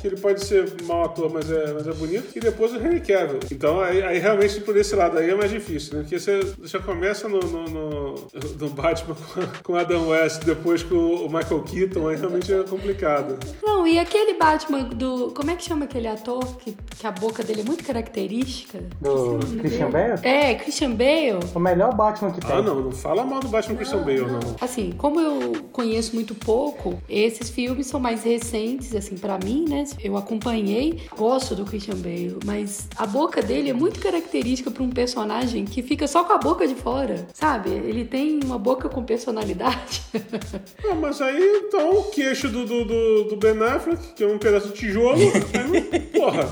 [0.00, 3.00] que ele pode ser mau ator, mas é, mas é bonito, e depois o Henry
[3.00, 3.40] Cavill.
[3.50, 6.02] Então aí, aí realmente por esse lado aí é mais difícil, né?
[6.02, 8.14] Porque você já começa no, no, no,
[8.58, 9.14] no Batman
[9.62, 13.38] com, com Adam West, depois com o Michael Keaton, aí realmente é complicado.
[13.62, 15.32] Não, e aquele Batman do.
[15.40, 18.78] Como é que chama aquele ator que, que a boca dele é muito característica?
[19.00, 19.90] Do Christian.
[19.90, 20.20] Bale?
[20.22, 21.40] É, Christian Bale.
[21.54, 22.56] O melhor Batman que tem.
[22.56, 24.56] Ah, não, não fala mal do Batman Christian Bale, não.
[24.60, 29.84] Assim, como eu conheço muito pouco, esses filmes são mais recentes, assim, pra mim, né?
[30.04, 34.90] Eu acompanhei, gosto do Christian Bale, mas a boca dele é muito característica pra um
[34.90, 37.70] personagem que fica só com a boca de fora, sabe?
[37.70, 40.02] Ele tem uma boca com personalidade.
[40.90, 44.38] Ah, mas aí, então, o queixo do, do, do, do Ben Affleck, que é um
[44.38, 45.29] pedaço de tijolo,
[46.12, 46.50] porra.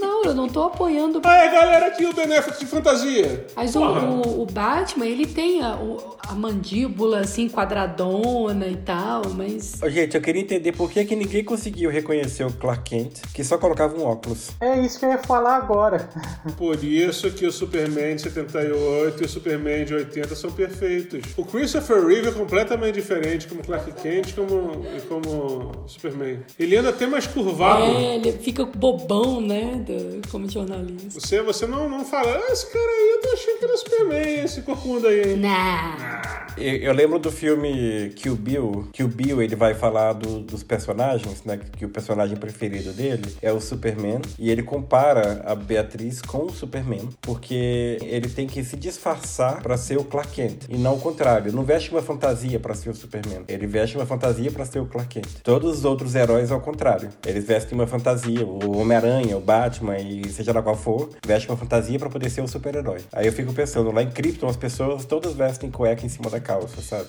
[0.00, 1.20] Não, eu não tô apoiando.
[1.24, 3.46] Aí, galera, aqui o Ben Affleck de fantasia.
[3.56, 9.22] Mas o, o, o Batman, ele tem a, o- a mandíbula assim, quadradona e tal,
[9.34, 9.78] mas.
[9.88, 13.58] Gente, eu queria entender por que, que ninguém conseguiu reconhecer o Clark Kent, que só
[13.58, 14.50] colocava um óculos.
[14.60, 16.08] É isso que eu ia falar agora.
[16.56, 21.22] Por isso que o Superman de 78 e o Superman de 80 são perfeitos.
[21.36, 26.40] O Christopher Reeve é completamente diferente como Clark Kent como, e como Superman.
[26.58, 27.82] Ele anda até mais curvado.
[27.82, 29.82] É, ele fica bobão, né?
[29.86, 31.20] do- como jornalista.
[31.20, 34.44] Você, você não, não fala, ah, esse cara aí, eu tô achando que era Superman,
[34.44, 35.36] esse corcunda aí.
[35.36, 36.22] Nah.
[36.56, 40.62] Eu, eu lembro do filme Kill Bill, que o Bill ele vai falar do- dos
[40.62, 41.58] personagens, né?
[41.76, 44.20] Que o personagem preferido dele é o Superman.
[44.38, 49.76] E ele compara a Beatriz com o Superman, porque ele tem que se disfarçar pra
[49.76, 50.64] ser o Clark Kent.
[50.68, 51.48] E não o contrário.
[51.48, 53.42] Ele não veste uma fantasia pra ser o Superman.
[53.48, 55.40] Ele veste uma fantasia pra ser o Clark Kent.
[55.42, 57.08] Todos os outros heróis ao contrário.
[57.26, 58.44] Eles vestem uma fantasia.
[58.44, 62.40] O Homem-Aranha, o Batman e seja lá qual for, veste uma fantasia pra poder ser
[62.40, 63.00] o super-herói.
[63.12, 66.40] Aí eu fico pensando, lá em Krypton as pessoas todas vestem cueca em cima da
[66.40, 67.08] calça, sabe?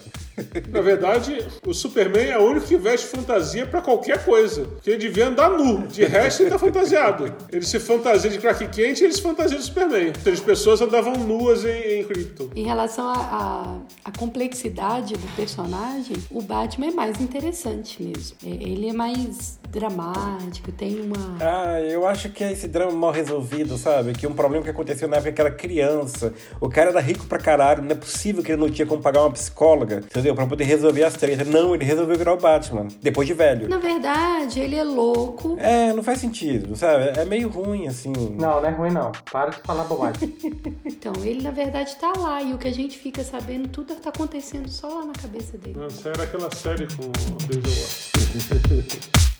[0.70, 4.66] Na verdade, o Superman é o único que veste fantasia pra qualquer coisa.
[4.66, 5.88] Porque ele devia andar nu.
[5.88, 7.34] De resto, ele tá fantasiado.
[7.52, 10.12] Ele se fantasia de Clark Kent e ele se fantasia de Superman.
[10.22, 12.50] Seja, as pessoas andavam nuas em, em Krypton.
[12.56, 18.38] Em relação à complexidade do personagem, o Batman é mais interessante mesmo.
[18.46, 21.38] É, Ele é mais dramático, tem uma.
[21.40, 24.14] Ah, eu acho que é esse drama mal resolvido, sabe?
[24.14, 26.34] Que um problema que aconteceu na época que era criança.
[26.60, 29.22] O cara era rico pra caralho, não é possível que ele não tinha como pagar
[29.22, 30.36] uma psicóloga, entendeu?
[30.36, 31.48] Pra poder resolver as tretas.
[31.48, 33.70] Não, ele resolveu virar o Batman, depois de velho.
[33.70, 35.58] Na verdade, ele é louco.
[35.60, 37.20] É, não faz sentido, sabe?
[37.20, 38.12] É meio ruim, assim.
[38.12, 39.12] Não, não é ruim não.
[39.32, 40.34] Para de falar bobagem.
[40.86, 44.10] Então, ele na verdade tá lá e o que a gente fica sabendo, tudo tá
[44.10, 45.78] acontecendo só lá na cabeça dele.
[45.78, 49.24] Nossa, era aquela série com o David Washington.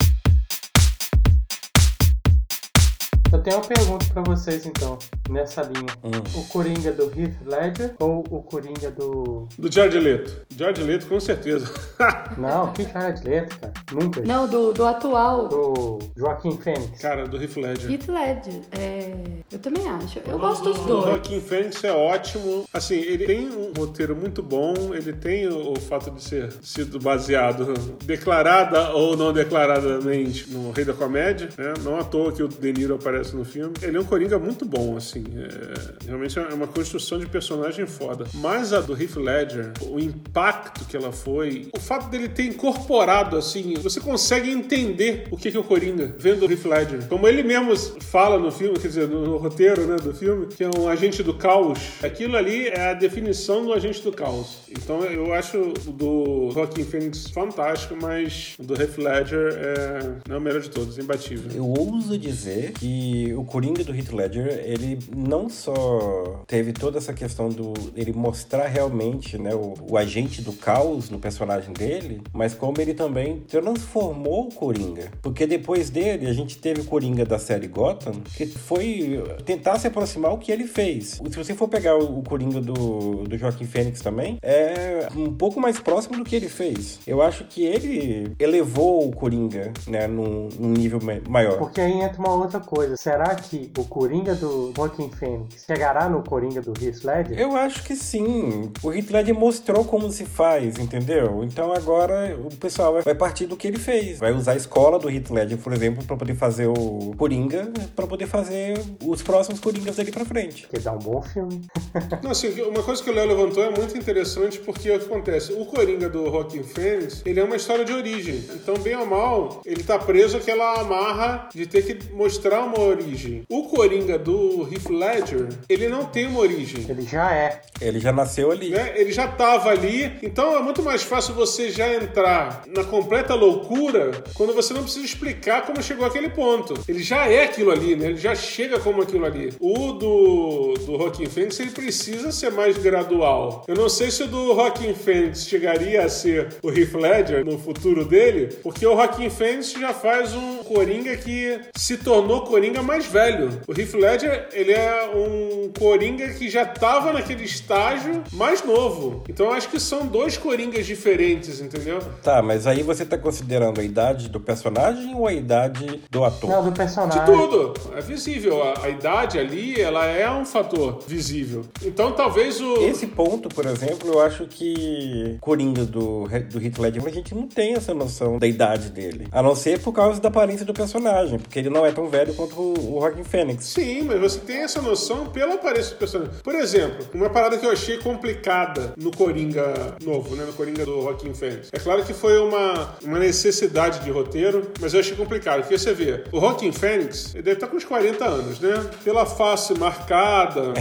[3.34, 4.96] Eu tenho uma pergunta pra vocês então,
[5.28, 5.92] nessa linha.
[6.04, 6.10] Hum.
[6.36, 9.48] O Coringa do Heath Ledger ou o Coringa do...
[9.58, 10.46] Do George Leto.
[10.56, 11.68] George Leto, com certeza.
[12.38, 13.72] Não, que Jared Leto, cara.
[13.92, 14.20] Nunca.
[14.20, 15.48] Não, do, do atual.
[15.48, 17.00] Do Joaquim Fênix.
[17.00, 17.90] Cara, do Heath Ledger.
[17.90, 18.60] Heath Ledger.
[18.70, 19.12] É,
[19.50, 20.20] eu também acho.
[20.24, 21.04] Eu gosto dos O dois.
[21.06, 22.66] Joaquim Fênix é ótimo.
[22.72, 24.74] Assim, ele tem um roteiro muito bom.
[24.94, 27.74] Ele tem o, o fato de ser sido baseado
[28.04, 31.48] declarada ou não declaradamente no Rei da Comédia.
[31.58, 31.74] Né?
[31.82, 33.74] Não à toa que o De Niro aparece no filme.
[33.82, 35.24] Ele é um coringa muito bom, assim.
[35.36, 38.26] É, realmente é uma construção de personagem foda.
[38.34, 43.36] Mas a do Heath Ledger, o impacto que ela foi, o fato dele ter incorporado,
[43.36, 47.08] assim, você consegue entender o que é o Coringa vendo o Heath Ledger.
[47.08, 50.64] Como ele mesmo fala no filme, quer dizer, no, no roteiro né, do filme, que
[50.64, 51.78] é um agente do caos.
[52.02, 54.58] Aquilo ali é a definição do agente do caos.
[54.70, 60.36] Então eu acho o do Joaquin Phoenix fantástico, mas o do Heath Ledger é, é
[60.36, 61.50] o melhor de todos, imbatível.
[61.54, 67.12] Eu ouso dizer que o Coringa do Heath Ledger, ele não só teve toda essa
[67.12, 72.54] questão do ele mostrar realmente, né, o, o agente do caos no personagem dele, mas
[72.54, 75.10] como ele também transformou o Coringa.
[75.22, 79.86] Porque depois dele, a gente teve o Coringa da série Gotham, que foi tentar se
[79.86, 81.20] aproximar o que ele fez.
[81.30, 85.78] Se você for pegar o Coringa do, do Joaquim Fênix também, é um pouco mais
[85.80, 87.00] próximo do que ele fez.
[87.06, 90.98] Eu acho que ele elevou o Coringa, né, num, num nível
[91.28, 91.58] maior.
[91.58, 92.96] Porque aí entra uma outra coisa.
[93.04, 97.38] Será que o Coringa do Joaquim Fênix chegará no Coringa do Heath Ledger?
[97.38, 98.72] Eu acho que sim.
[98.82, 101.44] O Heath Ledger mostrou como se faz, entendeu?
[101.44, 104.20] Então agora o pessoal vai partir do que ele fez.
[104.20, 108.06] Vai usar a escola do Heath Ledger, por exemplo, para poder fazer o Coringa, para
[108.06, 110.66] poder fazer os próximos Coringas dali para frente.
[110.66, 111.60] Que dá um bom filme.
[112.24, 115.52] Não, assim, uma coisa que o Léo levantou é muito interessante porque o que acontece?
[115.52, 118.42] O Coringa do Joaquim Fênix, ele é uma história de origem.
[118.54, 123.42] Então, bem ou mal, ele tá preso àquela amarra de ter que mostrar uma origem.
[123.48, 126.84] O Coringa do Heath Ledger, ele não tem uma origem.
[126.88, 127.62] Ele já é.
[127.80, 128.70] Ele já nasceu ali.
[128.70, 128.92] Né?
[128.96, 130.12] Ele já tava ali.
[130.22, 135.04] Então, é muito mais fácil você já entrar na completa loucura quando você não precisa
[135.04, 136.74] explicar como chegou àquele ponto.
[136.88, 138.06] Ele já é aquilo ali, né?
[138.06, 139.52] Ele já chega como aquilo ali.
[139.60, 143.64] O do, do Joaquim Fênix, ele precisa ser mais gradual.
[143.66, 147.58] Eu não sei se o do Joaquim Fênix chegaria a ser o Heath Ledger no
[147.58, 153.06] futuro dele, porque o Joaquim Phoenix já faz um Coringa que se tornou Coringa mais
[153.06, 153.60] velho.
[153.66, 159.22] O Heath Ledger, ele é um Coringa que já estava naquele estágio mais novo.
[159.28, 161.98] Então eu acho que são dois Coringas diferentes, entendeu?
[162.22, 166.50] Tá, mas aí você tá considerando a idade do personagem ou a idade do ator?
[166.50, 167.20] Não, do personagem.
[167.20, 167.74] De tudo.
[167.96, 168.62] É visível.
[168.62, 171.64] A, a idade ali, ela é um fator visível.
[171.82, 172.76] Então talvez o...
[172.84, 177.46] Esse ponto, por exemplo, eu acho que Coringa do, do Heath Ledger, a gente não
[177.46, 179.26] tem essa noção da idade dele.
[179.32, 182.34] A não ser por causa da aparência do personagem, porque ele não é tão velho
[182.34, 183.64] quanto o, o Joaquin Phoenix.
[183.66, 186.34] Sim, mas você tem essa noção pela aparência do personagem.
[186.42, 190.44] Por exemplo, uma parada que eu achei complicada no Coringa novo, né?
[190.44, 191.68] No Coringa do Joaquin Phoenix.
[191.72, 195.60] É claro que foi uma, uma necessidade de roteiro, mas eu achei complicado.
[195.62, 198.90] Porque você vê, o Joaquin Phoenix, ele deve estar com uns 40 anos, né?
[199.02, 200.72] Pela face marcada.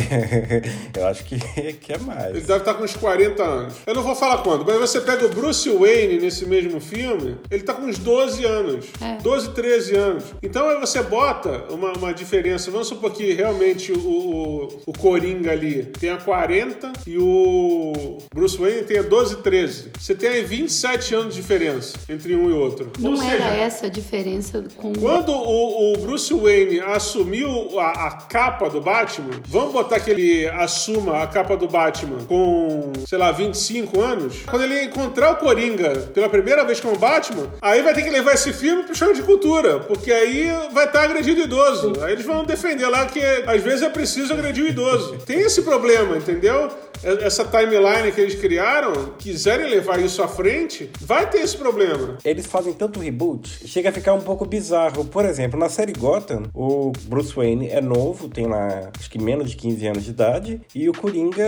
[0.96, 1.38] eu acho que,
[1.74, 2.30] que é mais.
[2.30, 3.74] Ele deve estar com uns 40 anos.
[3.86, 7.64] Eu não vou falar quando, mas você pega o Bruce Wayne nesse mesmo filme, ele
[7.64, 8.86] tá com uns 12 anos.
[9.02, 9.18] É.
[9.22, 10.24] 12, 13 anos.
[10.42, 12.72] Então aí você bota uma, uma diferença.
[12.72, 18.84] Vamos supor que realmente o, o, o Coringa ali tenha 40 e o Bruce Wayne
[18.84, 19.92] tenha 12, 13.
[20.00, 22.92] Você tem aí 27 anos de diferença entre um e outro.
[23.00, 24.94] Não Ou era seja, essa a diferença com.
[24.94, 30.48] Quando o, o Bruce Wayne assumiu a, a capa do Batman, vamos botar que ele
[30.50, 34.38] assuma a capa do Batman com, sei lá, 25 anos.
[34.50, 38.34] Quando ele encontrar o Coringa pela primeira vez como Batman, aí vai ter que levar
[38.34, 41.63] esse filme pro choque de cultura, porque aí vai estar agredindo idoso.
[42.04, 45.18] Aí eles vão defender lá que às vezes é preciso agredir o idoso.
[45.26, 46.70] Tem esse problema, entendeu?
[47.04, 52.18] Essa timeline que eles criaram, quiserem levar isso à frente, vai ter esse problema.
[52.24, 55.06] Eles fazem tanto reboot, chega a ficar um pouco bizarro.
[55.06, 59.50] Por exemplo, na série Gotham, o Bruce Wayne é novo, tem lá acho que menos
[59.50, 61.44] de 15 anos de idade, e o Coringa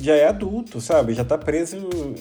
[0.00, 1.14] já é adulto, sabe?
[1.14, 1.76] Já tá preso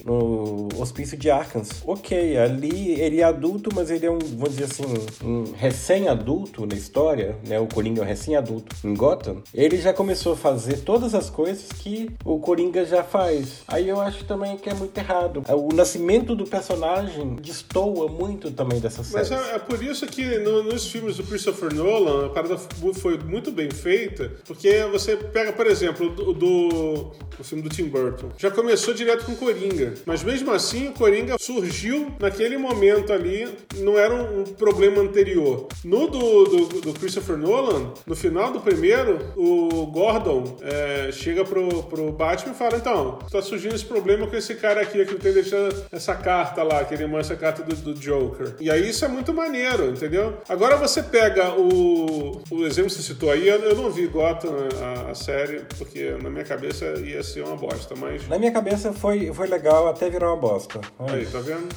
[0.06, 1.64] no hospício de Arkham.
[1.86, 4.84] Ok, ali ele é adulto, mas ele é um, vamos dizer assim,
[5.24, 7.60] um recém-adulto na história, né?
[7.60, 9.42] O Coringa é um recém-adulto em Gotham.
[9.54, 13.64] Ele já começou a fazer todas as coisas que o Coringa Coringa já faz.
[13.68, 15.44] Aí eu acho também que é muito errado.
[15.50, 19.18] O nascimento do personagem destoa muito também dessa série.
[19.18, 22.58] Mas é, é, por isso que no, nos filmes do Christopher Nolan, a parada
[22.94, 27.86] foi muito bem feita, porque você pega, por exemplo, o do, o filme do Tim
[27.86, 28.30] Burton.
[28.38, 33.48] Já começou direto com Coringa, mas mesmo assim o Coringa surgiu naquele momento ali,
[33.78, 35.68] não era um, um problema anterior.
[35.84, 41.84] No do, do, do, Christopher Nolan, no final do primeiro, o Gordon é, chega pro,
[41.84, 45.76] pro Batman fala, então, tá surgindo esse problema com esse cara aqui, que tem deixando
[45.92, 48.56] essa carta lá, que ele mostra a carta do, do, Joker.
[48.60, 50.38] E aí isso é muito maneiro, entendeu?
[50.48, 54.54] Agora você pega o, o exemplo que você citou aí, eu, eu não vi Gotham,
[54.82, 58.28] a, a, série, porque na minha cabeça ia ser uma bosta, mas...
[58.28, 60.80] Na minha cabeça foi, foi legal até virar uma bosta.
[61.00, 61.68] Aí, tá vendo?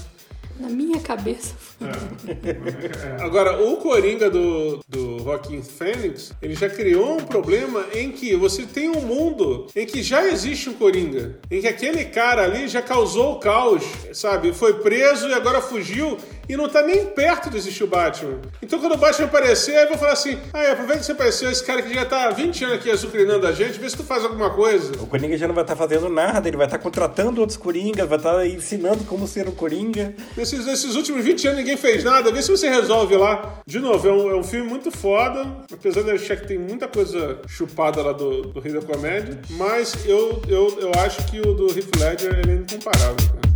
[0.58, 1.54] Na minha cabeça.
[1.80, 3.22] É.
[3.22, 8.64] Agora, o Coringa do, do Joaquim Fênix, ele já criou um problema em que você
[8.64, 11.38] tem um mundo em que já existe um Coringa.
[11.50, 13.82] Em que aquele cara ali já causou o caos,
[14.12, 14.52] sabe?
[14.52, 16.16] Foi preso e agora fugiu
[16.48, 18.40] e não tá nem perto de existir o Batman.
[18.62, 21.64] Então quando o Batman aparecer, eu vou falar assim: ah, aproveita que você apareceu, esse
[21.64, 24.24] cara que já tá há 20 anos aqui azucrinando a gente, vê se tu faz
[24.24, 24.92] alguma coisa.
[25.00, 27.56] O Coringa já não vai estar tá fazendo nada, ele vai estar tá contratando outros
[27.56, 30.14] Coringas, vai estar tá ensinando como ser um Coringa.
[30.36, 33.60] Nesses, nesses últimos 20 anos ninguém fez nada, vê se você resolve lá.
[33.66, 36.58] De novo, é um, é um filme muito foda, apesar de eu achar que tem
[36.58, 41.40] muita coisa chupada lá do, do Rei da Comédia, mas eu, eu, eu acho que
[41.40, 43.51] o do Heath Ledger ele é incomparável, cara.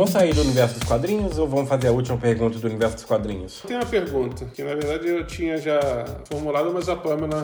[0.00, 3.04] Vamos sair do universo dos quadrinhos ou vamos fazer a última pergunta do universo dos
[3.04, 3.60] quadrinhos?
[3.66, 5.78] Tem uma pergunta, que na verdade eu tinha já
[6.26, 7.42] formulado, mas a Pamela.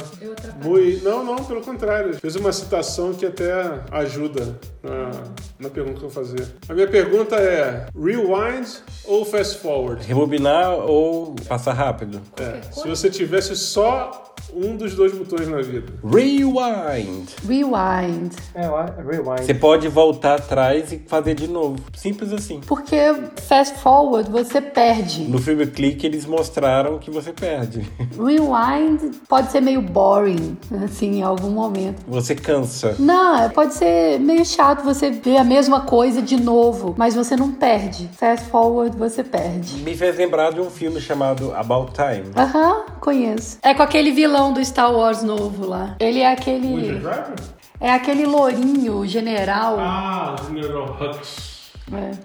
[0.64, 1.04] Muito...
[1.04, 2.18] Não, não, pelo contrário.
[2.18, 3.52] Fez uma citação que até
[3.90, 5.10] ajuda na,
[5.58, 6.46] na pergunta que eu vou fazer.
[6.66, 8.66] A minha pergunta é: rewind
[9.04, 10.06] ou fast forward?
[10.06, 12.22] Rebobinar ou passar rápido?
[12.38, 15.92] É, se você tivesse só um dos dois botões na vida.
[16.04, 17.28] Rewind.
[17.46, 18.32] Rewind.
[18.54, 18.62] É,
[19.02, 19.44] rewind.
[19.44, 21.76] Você pode voltar atrás e fazer de novo.
[21.94, 22.60] Simples assim.
[22.66, 22.96] Porque
[23.42, 25.24] fast forward você perde.
[25.24, 27.86] No filme Clique eles mostraram que você perde.
[28.16, 32.02] Rewind pode ser meio boring, assim, em algum momento.
[32.08, 32.96] Você cansa.
[32.98, 37.52] Não, pode ser meio chato você ver a mesma coisa de novo, mas você não
[37.52, 38.08] perde.
[38.16, 39.78] Fast forward você perde.
[39.82, 42.30] Me fez lembrar de um filme chamado About Time.
[42.36, 43.58] Aham, conheço.
[43.62, 45.96] É com aquele vilão do Star Wars novo lá.
[45.98, 47.02] Ele é aquele.
[47.80, 49.76] É aquele lourinho general.
[49.78, 51.56] Ah, General Hux.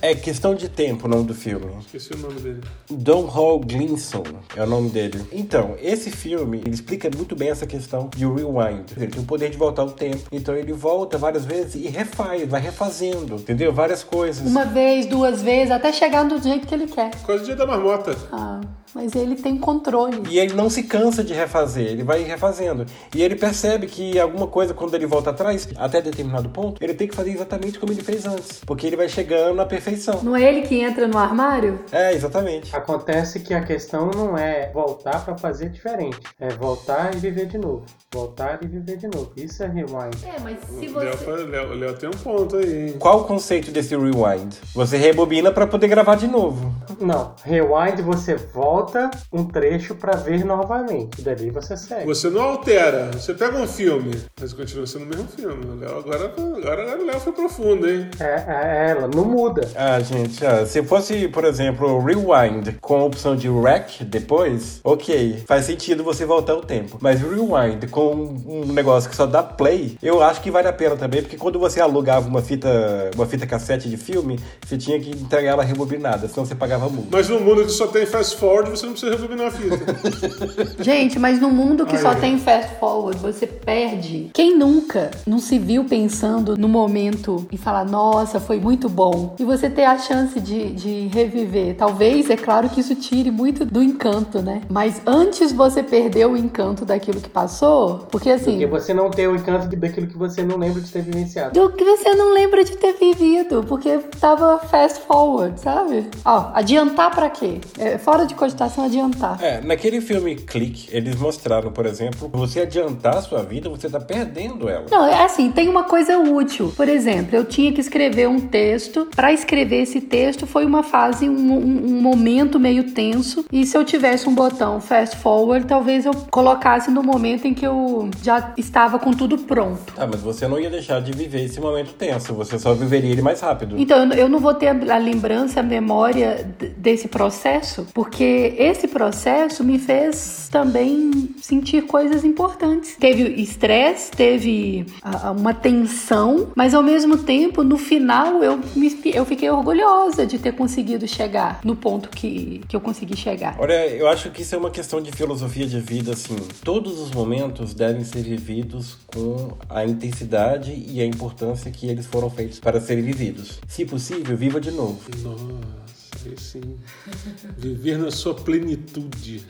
[0.01, 0.12] É.
[0.12, 1.68] é questão de tempo o nome do filme.
[1.82, 2.62] Esqueci o nome dele.
[2.89, 4.24] Don Hall Glinson
[4.55, 5.24] é o nome dele.
[5.32, 8.91] Então, esse filme, ele explica muito bem essa questão de rewind.
[8.97, 10.22] Ele tem o poder de voltar o tempo.
[10.32, 13.72] Então ele volta várias vezes e refaz, vai refazendo, entendeu?
[13.72, 14.47] Várias coisas.
[14.47, 17.12] Uma vez, duas vezes, até chegar do jeito que ele quer.
[17.22, 18.16] Coisa do dia da marmota.
[18.32, 18.62] Ah.
[18.94, 20.22] Mas ele tem controle.
[20.30, 22.86] E ele não se cansa de refazer, ele vai refazendo.
[23.16, 27.08] E ele percebe que alguma coisa, quando ele volta atrás, até determinado ponto, ele tem
[27.08, 28.62] que fazer exatamente como ele fez antes.
[28.66, 30.22] Porque ele vai chegando à perfeição.
[30.22, 31.80] Não é ele que entra no armário?
[31.92, 32.76] É, exatamente.
[32.76, 37.58] Acontece que a questão não é voltar para fazer diferente, é voltar e viver de
[37.58, 37.86] novo.
[38.14, 39.32] Voltar e viver de novo.
[39.38, 40.18] Isso é rewind.
[40.26, 41.32] É, mas se você.
[41.46, 42.94] Léo, Léo tem um ponto aí.
[43.00, 44.54] Qual o conceito desse rewind?
[44.74, 46.74] Você rebobina para poder gravar de novo.
[47.00, 51.19] Não, rewind você volta volta um trecho para ver novamente.
[51.19, 52.05] E dali você segue.
[52.05, 53.11] Você não altera.
[53.13, 55.65] Você pega um filme, mas continua sendo o mesmo filme.
[55.65, 58.09] O Léo agora, agora o Léo foi profundo, hein?
[58.19, 59.69] É, é, ela não muda.
[59.75, 65.43] Ah, gente, ah, se fosse, por exemplo, Rewind com a opção de Rec depois, ok,
[65.45, 66.97] faz sentido você voltar o tempo.
[66.99, 70.95] Mas Rewind com um negócio que só dá play, eu acho que vale a pena
[70.95, 72.69] também, porque quando você alugava uma fita,
[73.15, 77.09] uma fita cassete de filme, você tinha que entregar ela rebobinada, senão você pagava multa.
[77.11, 80.84] Mas no mundo que só tem fast forward, você não precisa rebobinar a fita.
[80.84, 84.32] Gente, mas no mundo que Ai, só tem fast forward, você perde.
[84.34, 89.36] Quem nunca não se viu pensando no momento e falar, nossa, foi muito bom.
[89.39, 91.76] E você ter a chance de, de reviver.
[91.76, 94.61] Talvez, é claro que isso tire muito do encanto, né?
[94.69, 98.51] Mas antes você perder o encanto daquilo que passou, porque assim.
[98.51, 101.59] Porque você não tem o encanto daquilo que você não lembra de ter vivenciado.
[101.59, 106.07] Do que você não lembra de ter vivido, porque tava fast forward, sabe?
[106.24, 107.59] Ó, adiantar para quê?
[107.78, 109.41] É, fora de cogitar cogitação adiantar.
[109.41, 113.99] É, naquele filme Clique, eles mostraram, por exemplo, você adiantar a sua vida, você tá
[113.99, 114.86] perdendo ela.
[114.89, 116.74] Não, é assim, tem uma coisa útil.
[116.76, 119.07] Por exemplo, eu tinha que escrever um texto.
[119.16, 123.45] Para escrever esse texto foi uma fase, um, um, momento meio tenso.
[123.51, 127.66] E se eu tivesse um botão fast forward, talvez eu colocasse no momento em que
[127.66, 129.93] eu já estava com tudo pronto.
[129.97, 133.22] Ah, mas você não ia deixar de viver esse momento tenso, você só viveria ele
[133.22, 133.76] mais rápido.
[133.78, 136.47] Então, eu não vou ter a lembrança, a memória
[136.78, 142.95] desse processo, porque esse processo me fez também sentir coisas importantes.
[142.99, 149.26] Teve estresse, teve uh, uma tensão, mas ao mesmo tempo, no final, eu, me, eu
[149.26, 153.56] fiquei orgulhosa de ter conseguido chegar no ponto que, que eu consegui chegar.
[153.60, 156.36] Olha, eu acho que isso é uma questão de filosofia de vida, assim.
[156.64, 162.30] Todos os momentos devem ser vividos com a intensidade e a importância que eles foram
[162.30, 163.60] feitos para serem vividos.
[163.68, 164.99] Se possível, viva de novo.
[165.24, 166.01] Nossa.
[167.57, 169.45] Viver na sua plenitude.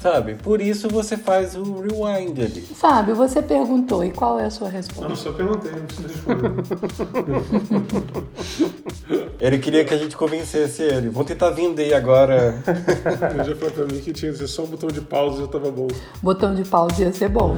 [0.00, 0.34] Sabe?
[0.36, 2.60] Por isso você faz o rewind ali.
[2.60, 5.08] Fábio, você perguntou e qual é a sua resposta?
[5.08, 6.50] Não, só perguntei, não precisa responder.
[9.40, 11.08] ele queria que a gente convencesse ele.
[11.08, 12.62] Vamos tentar vender agora.
[13.30, 15.40] Ele já falou pra mim que tinha que ser só um botão de pausa e
[15.42, 15.88] já tava bom.
[16.22, 17.56] Botão de pausa ia ser bom.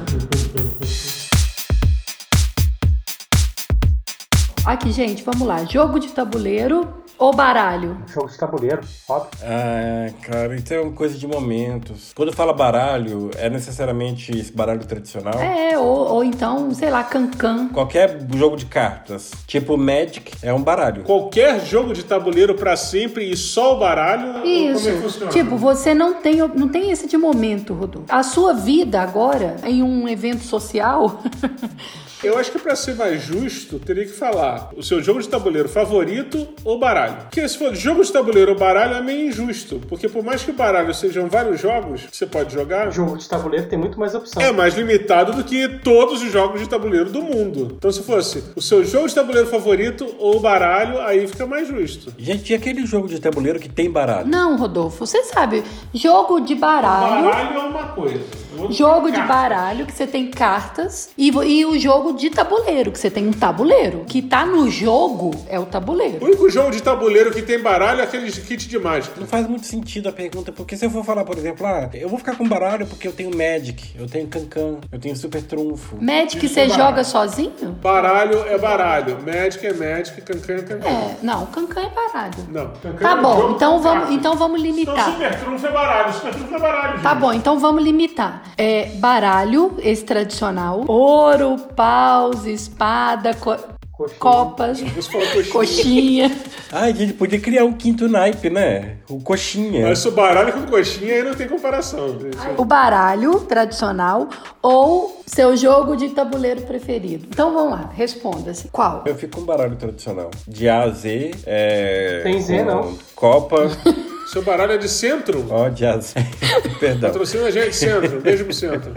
[4.65, 5.65] Aqui, gente, vamos lá.
[5.65, 6.87] Jogo de tabuleiro
[7.21, 7.97] ou baralho?
[8.07, 9.29] Jogo de tabuleiro, óbvio.
[9.43, 12.11] Ah, cara, isso é uma coisa de momentos.
[12.15, 15.39] Quando fala baralho, é necessariamente esse baralho tradicional?
[15.39, 17.67] É, ou, ou então, sei lá, cancan.
[17.67, 21.03] Qualquer jogo de cartas, tipo Magic, é um baralho.
[21.03, 24.43] Qualquer jogo de tabuleiro pra sempre e só o baralho?
[24.43, 24.85] Isso.
[24.85, 25.31] Como é que funciona?
[25.31, 28.07] Tipo, você não tem, não tem esse de momento, Rodolfo.
[28.09, 31.21] A sua vida agora, em um evento social,
[32.23, 35.67] Eu acho que pra ser mais justo, teria que falar o seu jogo de tabuleiro
[35.67, 37.15] favorito ou baralho.
[37.23, 39.81] Porque se for jogo de tabuleiro ou baralho é meio injusto.
[39.89, 43.27] Porque por mais que o baralho sejam vários jogos que você pode jogar, Jogo de
[43.27, 44.39] tabuleiro tem muito mais opção.
[44.41, 47.73] é mais limitado do que todos os jogos de tabuleiro do mundo.
[47.77, 52.13] Então se fosse o seu jogo de tabuleiro favorito ou baralho, aí fica mais justo.
[52.19, 54.27] Gente, e aquele jogo de tabuleiro que tem baralho?
[54.27, 55.63] não, Rodolfo, você sabe,
[55.93, 57.25] jogo de baralho.
[57.25, 58.21] Baralho é uma coisa.
[58.69, 63.09] Jogo de baralho, que você tem cartas, e, e o jogo de tabuleiro, que você
[63.09, 64.03] tem um tabuleiro.
[64.07, 66.23] Que tá no jogo é o O tabuleiro.
[66.25, 69.15] único jogo de tabuleiro que tem baralho é aquele kit de mágica.
[69.19, 72.09] Não faz muito sentido a pergunta, porque se eu for falar, por exemplo, ah, eu
[72.09, 75.97] vou ficar com baralho porque eu tenho Magic, eu tenho Cancan, eu tenho Super Trunfo.
[76.01, 77.51] Magic Isso você é joga sozinho?
[77.81, 79.17] Baralho é baralho.
[79.25, 80.21] Magic é Magic.
[80.21, 80.87] Cancan é Cancan.
[80.87, 82.33] É, não, cancan é baralho.
[82.49, 82.67] Não.
[82.81, 84.15] Cancan Tá é bom, jogo então vamos, cartas.
[84.15, 85.11] então vamos Então limitar.
[85.13, 86.13] Super Trunfo é baralho.
[86.13, 87.01] Super Trunfo é baralho.
[87.01, 87.19] Tá gente.
[87.19, 88.43] bom, então vamos limitar.
[88.57, 90.83] É, baralho, esse tradicional.
[90.87, 91.57] Ouro,
[92.01, 93.55] paus, espada, co-
[93.91, 94.19] Coxinha.
[94.19, 95.45] copas, coxinha.
[95.51, 96.31] coxinha.
[96.73, 98.95] Ai, gente, podia criar um quinto naipe, né?
[99.07, 99.87] O coxinha.
[99.87, 102.17] Mas se o baralho com coxinha aí não tem comparação.
[102.57, 104.27] O baralho tradicional
[104.59, 107.27] ou seu jogo de tabuleiro preferido.
[107.29, 108.69] Então vamos lá, responda-se.
[108.69, 109.03] Qual?
[109.05, 110.31] Eu fico com baralho tradicional.
[110.47, 112.21] De A a Z, é...
[112.23, 112.97] Tem Z, com não.
[113.13, 113.57] Copa,
[114.31, 115.45] Seu baralho é de centro?
[115.49, 115.69] ó, a
[115.99, 116.13] Z.
[116.79, 117.09] Perdão.
[117.09, 118.21] Patrocina a gente, centro.
[118.21, 118.93] Beijo pro centro.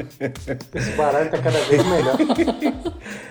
[0.72, 2.16] Esse baralho tá cada vez melhor.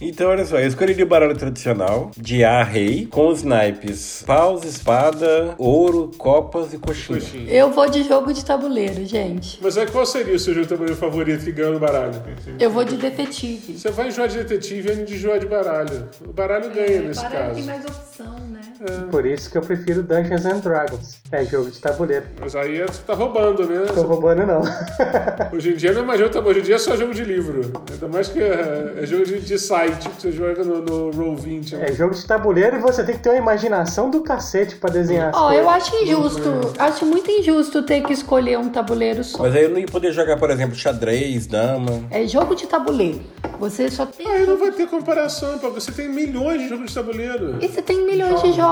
[0.00, 4.64] Então, olha só, eu escolheria o baralho tradicional, de A Rei, com os naipes paus,
[4.64, 7.20] espada, ouro, copas e coxinha.
[7.20, 7.50] Coxinha.
[7.52, 9.58] Eu vou de jogo de tabuleiro, gente.
[9.62, 12.22] Mas aí qual seria o seu jogo de tabuleiro favorito que ganha no baralho?
[12.58, 13.78] Eu vou de detetive.
[13.78, 16.08] Você vai enjoar de detetive e de enjoar de baralho.
[16.26, 17.62] O baralho ganha nesse caso.
[17.64, 18.35] mais opção,
[18.80, 19.06] né?
[19.10, 21.16] Por isso que eu prefiro Dungeons and Dragons.
[21.32, 22.26] É jogo de tabuleiro.
[22.40, 23.86] Mas aí é- você tá roubando, né?
[23.94, 24.62] Tô roubando, não.
[25.52, 27.14] Hoje em dia não é mais jogo, de tabuleiro, hoje em dia é só jogo
[27.14, 27.72] de livro.
[27.90, 31.74] Ainda mais que é, é jogo de, de site, que você joga no, no Roll20.
[31.80, 35.32] É jogo de tabuleiro e você tem que ter uma imaginação do cacete pra desenhar
[35.34, 35.62] Ó, coisas.
[35.64, 36.50] eu acho injusto.
[36.78, 39.38] Acho muito injusto ter que escolher um tabuleiro só.
[39.42, 42.02] Mas aí eu não ia poder jogar, por exemplo, xadrez, dama.
[42.10, 43.20] É jogo de tabuleiro.
[43.58, 44.26] Você só tem.
[44.26, 47.56] Aí não vai ter comparação, porque você tem milhões de jogos de tabuleiro.
[47.60, 48.65] E você tem milhões de jogos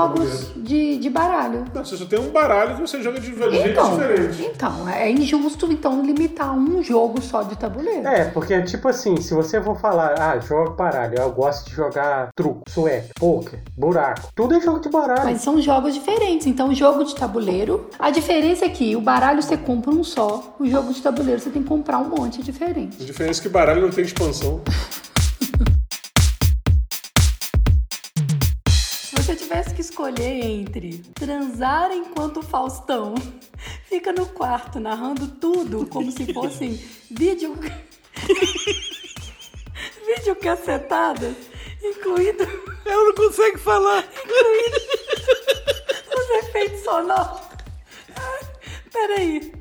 [0.57, 1.65] de, de baralho.
[1.73, 4.39] Não, você só tem um baralho que você joga de jeitos Então, diferentes.
[4.39, 8.07] então, é injusto então limitar um jogo só de tabuleiro.
[8.07, 12.29] É, porque tipo assim, se você for falar, ah, jogo baralho, eu gosto de jogar
[12.35, 15.23] truco, sueco, poker, buraco, tudo é jogo de baralho.
[15.25, 16.47] Mas são jogos diferentes.
[16.47, 20.65] Então, jogo de tabuleiro, a diferença é que o baralho você compra um só, o
[20.67, 23.01] jogo de tabuleiro você tem que comprar um monte diferente.
[23.01, 24.61] A diferença é que baralho não tem expansão.
[29.85, 33.13] escolher entre transar enquanto o Faustão
[33.87, 36.73] fica no quarto narrando tudo como se fossem
[37.11, 37.55] vídeo.
[40.07, 41.35] vídeo cacetadas,
[41.83, 42.43] incluindo
[42.85, 44.03] Ela não consegue falar.
[46.15, 47.41] os efeitos sonoros.
[48.91, 49.53] Peraí.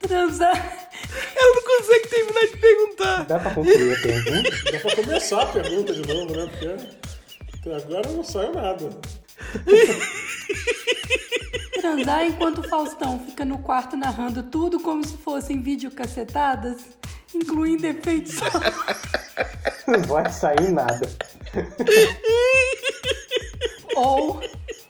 [0.00, 0.88] Transar.
[1.36, 3.24] Ela não consegue terminar de perguntar.
[3.26, 4.72] Dá pra concluir a pergunta?
[4.72, 6.46] Dá pra começar a pergunta de novo, né?
[6.50, 8.90] Porque até agora não saiu nada.
[11.80, 16.80] Transar enquanto o Faustão fica no quarto narrando tudo como se fossem videocacetadas,
[17.34, 18.36] incluindo efeitos.
[19.86, 21.08] Não vai sair nada.
[23.96, 24.40] Ou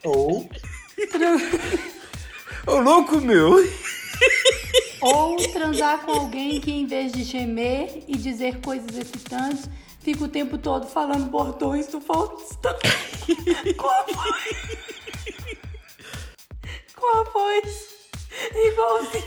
[0.04, 0.48] Ou
[1.10, 1.38] tran-
[2.66, 3.56] Ô, louco, meu.
[5.00, 9.68] Ou transar com alguém que, em vez de gemer e dizer coisas excitantes,
[10.02, 12.74] fica o tempo todo falando bordões do Faustão.
[13.76, 14.78] com a voz.
[16.96, 17.88] com a voz
[18.54, 19.24] igualzinho.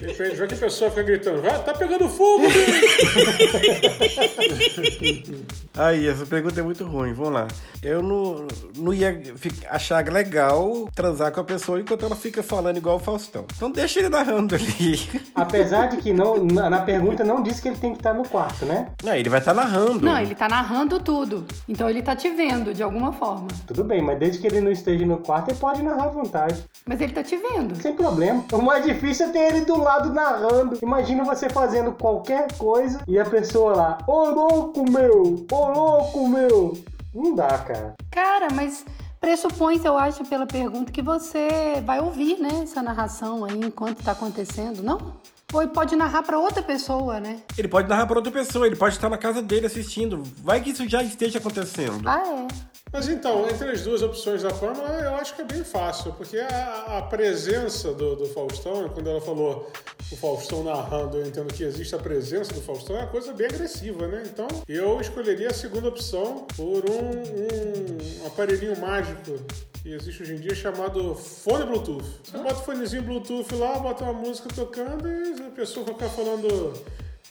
[0.00, 2.44] De repente, vai que a pessoa fica gritando, vai, tá pegando fogo!
[5.78, 7.12] Aí, essa pergunta é muito ruim.
[7.12, 7.48] Vamos lá.
[7.80, 9.22] Eu não, não ia
[9.70, 13.44] achar legal transar com a pessoa enquanto ela fica falando igual o Faustão.
[13.56, 14.98] Então deixa ele narrando ali.
[15.34, 18.28] apesar de que não, na, na pergunta não diz que ele tem que estar no
[18.28, 18.88] quarto, né?
[19.04, 20.04] Não, ele vai estar narrando.
[20.04, 21.46] Não, ele tá narrando tudo.
[21.68, 23.46] Então ele tá te vendo, de alguma forma.
[23.66, 26.64] Tudo bem, mas desde que ele não esteja no quarto, ele pode narrar à vontade.
[26.84, 27.80] Mas ele tá te vendo.
[27.80, 28.44] Sem problema.
[28.52, 30.78] O mais difícil é ter ele do lado narrando.
[30.82, 36.78] Imagina você fazendo qualquer coisa e a pessoa lá, ô louco meu, ô louco meu.
[37.14, 37.94] Não dá, cara.
[38.10, 38.84] Cara, mas
[39.20, 44.12] pressupõe, eu acho, pela pergunta, que você vai ouvir, né, essa narração aí enquanto tá
[44.12, 45.16] acontecendo, não?
[45.52, 47.40] Ou ele pode narrar para outra pessoa, né?
[47.56, 50.22] Ele pode narrar para outra pessoa, ele pode estar na casa dele assistindo.
[50.42, 52.06] Vai que isso já esteja acontecendo.
[52.06, 52.46] Ah, é.
[52.92, 56.38] Mas então, entre as duas opções da fama, eu acho que é bem fácil, porque
[56.38, 59.70] a, a presença do, do, Faustão, quando ela falou
[60.10, 63.46] o Faustão narrando, eu entendo que existe a presença do Faustão, é uma coisa bem
[63.46, 64.22] agressiva, né?
[64.26, 69.38] Então, eu escolheria a segunda opção por um, um aparelhinho mágico
[69.82, 72.04] que existe hoje em dia chamado fone Bluetooth.
[72.24, 76.72] Você bota o fonezinho Bluetooth lá, bota uma música tocando e a pessoa fica falando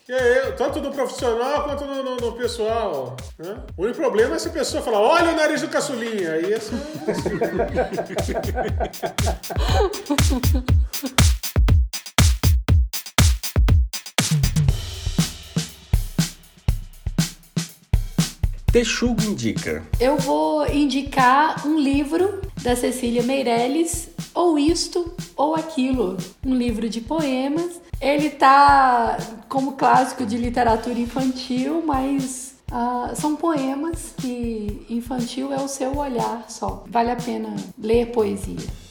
[0.09, 3.17] e aí, tanto no profissional quanto no, no, no pessoal.
[3.37, 3.57] Né?
[3.75, 6.31] O único problema é se a pessoa falar, olha o nariz do caçulinha.
[6.31, 6.77] Aí esse é
[18.71, 19.85] Texugo indica.
[19.99, 27.01] Eu vou indicar um livro da Cecília Meirelles, ou isto ou aquilo, um livro de
[27.01, 29.17] poemas ele tá
[29.49, 36.45] como clássico de literatura infantil, mas uh, são poemas que infantil é o seu olhar
[36.49, 36.83] só.
[36.87, 38.86] Vale a pena ler poesia.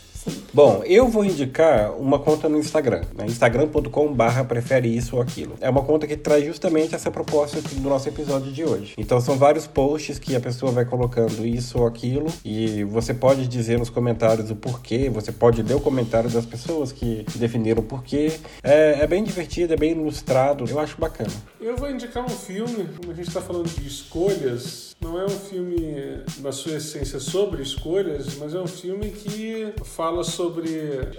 [0.53, 3.27] Bom, eu vou indicar uma conta no Instagram, né?
[3.27, 5.55] instagram.com/barra prefere isso ou aquilo.
[5.61, 8.95] É uma conta que traz justamente essa proposta do nosso episódio de hoje.
[8.97, 13.47] Então são vários posts que a pessoa vai colocando isso ou aquilo e você pode
[13.47, 17.85] dizer nos comentários o porquê, você pode ler o comentário das pessoas que definiram o
[17.85, 18.33] porquê.
[18.63, 21.33] É, é bem divertido, é bem ilustrado, eu acho bacana.
[21.61, 25.29] Eu vou indicar um filme, como a gente está falando de escolhas, não é um
[25.29, 30.69] filme na sua essência sobre escolhas, mas é um filme que fala sobre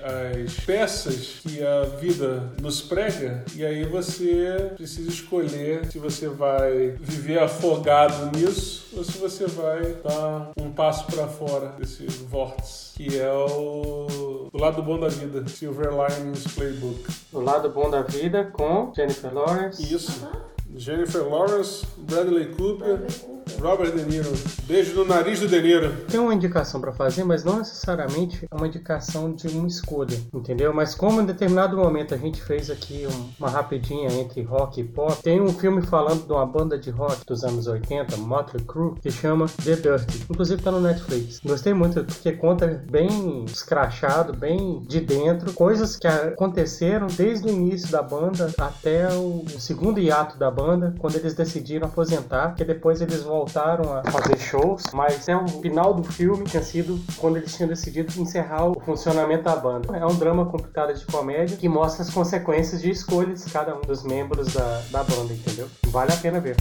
[0.04, 6.96] as peças que a vida nos prega e aí você precisa escolher se você vai
[7.00, 13.20] viver afogado nisso ou se você vai dar um passo para fora desse vórtice que
[13.20, 17.06] é o, o lado bom da vida, Silver Linings Playbook.
[17.32, 19.94] O lado bom da vida com Jennifer Lawrence.
[19.94, 20.28] Isso.
[20.76, 22.98] Jennifer Lawrence, Bradley Cooper.
[22.98, 23.37] Bradley Cooper.
[23.56, 24.32] Robert De Niro.
[24.64, 25.92] Beijo no nariz do De Niro.
[26.10, 30.74] Tem uma indicação para fazer, mas não necessariamente é uma indicação de uma escolha, entendeu?
[30.74, 33.08] Mas como em determinado momento a gente fez aqui
[33.40, 37.26] uma rapidinha entre rock e pop, tem um filme falando de uma banda de rock
[37.26, 40.26] dos anos 80, Motley Crue, que chama The Dirty.
[40.30, 41.40] Inclusive tá no Netflix.
[41.44, 47.90] Gostei muito porque conta bem escrachado, bem de dentro, coisas que aconteceram desde o início
[47.90, 53.24] da banda até o segundo hiato da banda, quando eles decidiram aposentar, que depois eles
[53.24, 57.56] voltaram voltaram a fazer shows, mas é o final do filme tinha sido quando eles
[57.56, 59.96] tinham decidido encerrar o funcionamento da banda.
[59.96, 63.82] É um drama complicado de comédia que mostra as consequências de escolhas de cada um
[63.82, 65.68] dos membros da, da banda, entendeu?
[65.88, 66.58] Vale a pena ver.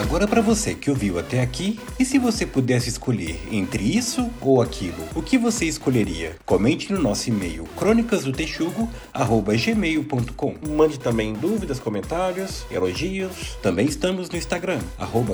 [0.00, 4.62] Agora para você que ouviu até aqui, e se você pudesse escolher entre isso ou
[4.62, 6.36] aquilo, o que você escolheria?
[6.46, 10.54] Comente no nosso e-mail crônicasdotexugo@gmail.com.
[10.70, 13.58] Mande também dúvidas, comentários, elogios.
[13.62, 14.80] Também estamos no Instagram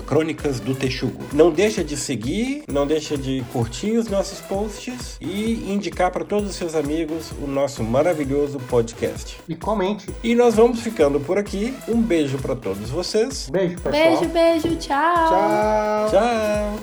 [0.05, 1.23] Crônicas do Texugo.
[1.33, 6.51] Não deixa de seguir, não deixa de curtir os nossos posts e indicar para todos
[6.51, 9.39] os seus amigos o nosso maravilhoso podcast.
[9.49, 10.09] E comente.
[10.25, 11.73] E nós vamos ficando por aqui.
[11.87, 13.49] Um beijo para todos vocês.
[13.49, 13.93] Beijo, pessoal.
[13.93, 14.56] Beijo, beijo.
[14.57, 15.29] Beijo, tchau.
[15.29, 16.11] Tchau.
[16.11, 16.79] Tchau.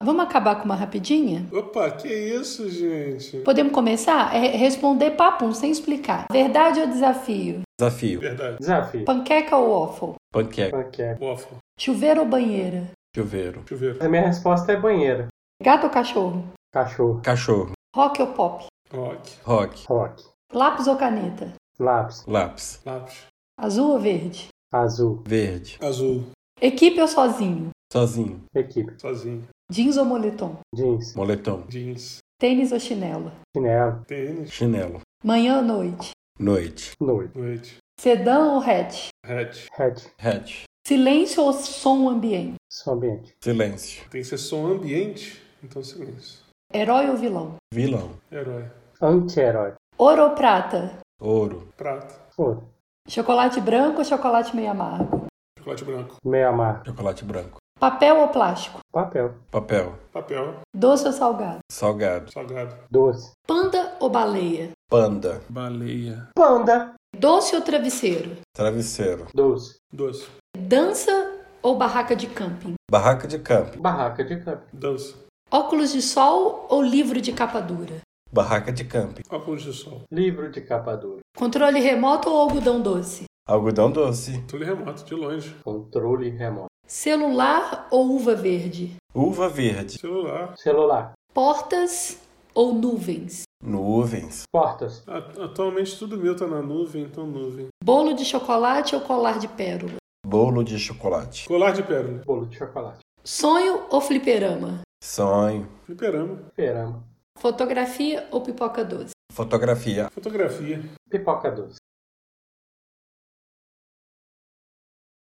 [0.00, 1.44] Vamos acabar com uma rapidinha?
[1.52, 3.38] Opa, que isso, gente?
[3.38, 4.32] Podemos começar?
[4.32, 6.26] É responder papum, sem explicar.
[6.30, 7.62] Verdade ou desafio?
[7.80, 8.20] Desafio.
[8.20, 8.58] Verdade.
[8.60, 9.04] Desafio.
[9.04, 10.14] Panqueca ou waffle?
[10.32, 10.84] Panqueca.
[10.84, 11.18] Panqueca.
[11.20, 11.56] Waffle.
[11.76, 12.84] Chuveiro ou banheira?
[13.12, 13.64] Chuveiro.
[13.68, 13.98] Chuveiro.
[14.00, 15.26] A minha resposta é banheira.
[15.60, 16.44] Gato ou cachorro?
[16.72, 17.20] Cachorro.
[17.24, 17.72] Cachorro.
[17.96, 18.66] Rock ou pop?
[18.92, 19.30] Rock.
[19.44, 19.84] Rock.
[19.88, 20.24] Rock.
[20.52, 21.52] Lápis ou caneta?
[21.78, 22.24] Lápis.
[22.26, 22.80] Lápis.
[22.86, 23.26] Lápis.
[23.58, 24.48] Azul ou verde?
[24.72, 25.22] Azul.
[25.26, 25.78] Verde.
[25.80, 26.24] Azul.
[26.60, 27.70] Equipe ou sozinho?
[27.92, 28.42] Sozinho.
[28.54, 29.00] Equipe.
[29.00, 29.46] Sozinho.
[29.70, 30.56] Jeans ou moletom?
[30.74, 31.14] Jeans.
[31.14, 31.64] Moletom.
[31.68, 32.18] Jeans.
[32.38, 33.32] Tênis ou chinelo?
[33.56, 34.04] Chinelo.
[34.06, 34.50] Tênis.
[34.52, 35.00] Chinelo.
[35.24, 36.10] Manhã ou noite?
[36.38, 36.92] Noite.
[37.00, 37.36] Noite.
[37.36, 37.76] Noite.
[37.98, 39.08] Sedã ou hatch?
[39.24, 39.66] Hatch.
[39.78, 40.06] Hatch.
[40.18, 40.62] Hatch.
[40.86, 42.54] Silêncio ou som ambiente?
[42.70, 43.34] Som ambiente.
[43.42, 44.02] Silêncio.
[44.10, 46.45] Tem que ser som ambiente, então silêncio.
[46.72, 47.54] Herói ou vilão?
[47.72, 48.10] Vilão.
[48.30, 48.70] Herói.
[49.00, 49.74] Anti-herói.
[49.96, 50.98] Ouro ou prata?
[51.20, 51.68] Ouro.
[51.76, 52.14] Prata.
[52.36, 52.68] Ouro.
[53.08, 55.26] Chocolate branco ou chocolate meio amargo?
[55.58, 56.16] Chocolate branco.
[56.24, 56.84] Meio amargo.
[56.86, 57.56] Chocolate branco.
[57.78, 58.80] Papel ou plástico?
[58.92, 59.34] Papel.
[59.50, 59.94] Papel.
[60.12, 60.54] Papel.
[60.74, 61.58] Doce ou salgado?
[61.70, 62.32] Salgado.
[62.32, 62.76] Salgado.
[62.90, 63.32] Doce.
[63.46, 64.70] Panda ou baleia?
[64.90, 65.40] Panda.
[65.48, 66.28] Baleia.
[66.34, 66.94] Panda.
[67.16, 68.36] Doce ou travesseiro?
[68.54, 69.26] Travesseiro.
[69.34, 69.76] Doce.
[69.92, 70.26] Doce.
[70.56, 72.74] Dança ou barraca de camping?
[72.90, 73.78] Barraca de campo.
[73.80, 74.64] Barraca de campo.
[74.72, 75.14] Dança.
[75.50, 78.00] Óculos de sol ou livro de capa dura?
[78.32, 79.22] Barraca de camping.
[79.30, 80.02] Óculos de sol.
[80.10, 81.20] Livro de capa dura.
[81.36, 83.24] Controle remoto ou algodão doce?
[83.46, 84.40] Algodão doce.
[84.40, 85.56] Controle remoto, de longe.
[85.64, 86.66] Controle remoto.
[86.86, 88.96] Celular ou uva verde?
[89.14, 89.98] Uva verde.
[89.98, 90.54] Celular.
[90.56, 91.12] Celular.
[91.32, 92.18] Portas
[92.52, 93.42] ou nuvens?
[93.62, 94.42] Nuvens.
[94.52, 95.04] Portas.
[95.06, 97.68] A- Atualmente tudo meu tá na nuvem, então nuvem.
[97.82, 99.94] Bolo de chocolate ou colar de pérola?
[100.26, 101.46] Bolo de chocolate.
[101.46, 102.20] Colar de pérola.
[102.26, 102.98] Bolo de chocolate.
[103.22, 104.80] Sonho ou fliperama?
[105.02, 105.68] Sonho.
[105.84, 106.50] Fliperama.
[106.54, 107.04] Perama.
[107.38, 109.12] Fotografia ou pipoca doce?
[109.32, 110.08] Fotografia.
[110.10, 110.82] Fotografia.
[111.10, 111.76] Pipoca doce.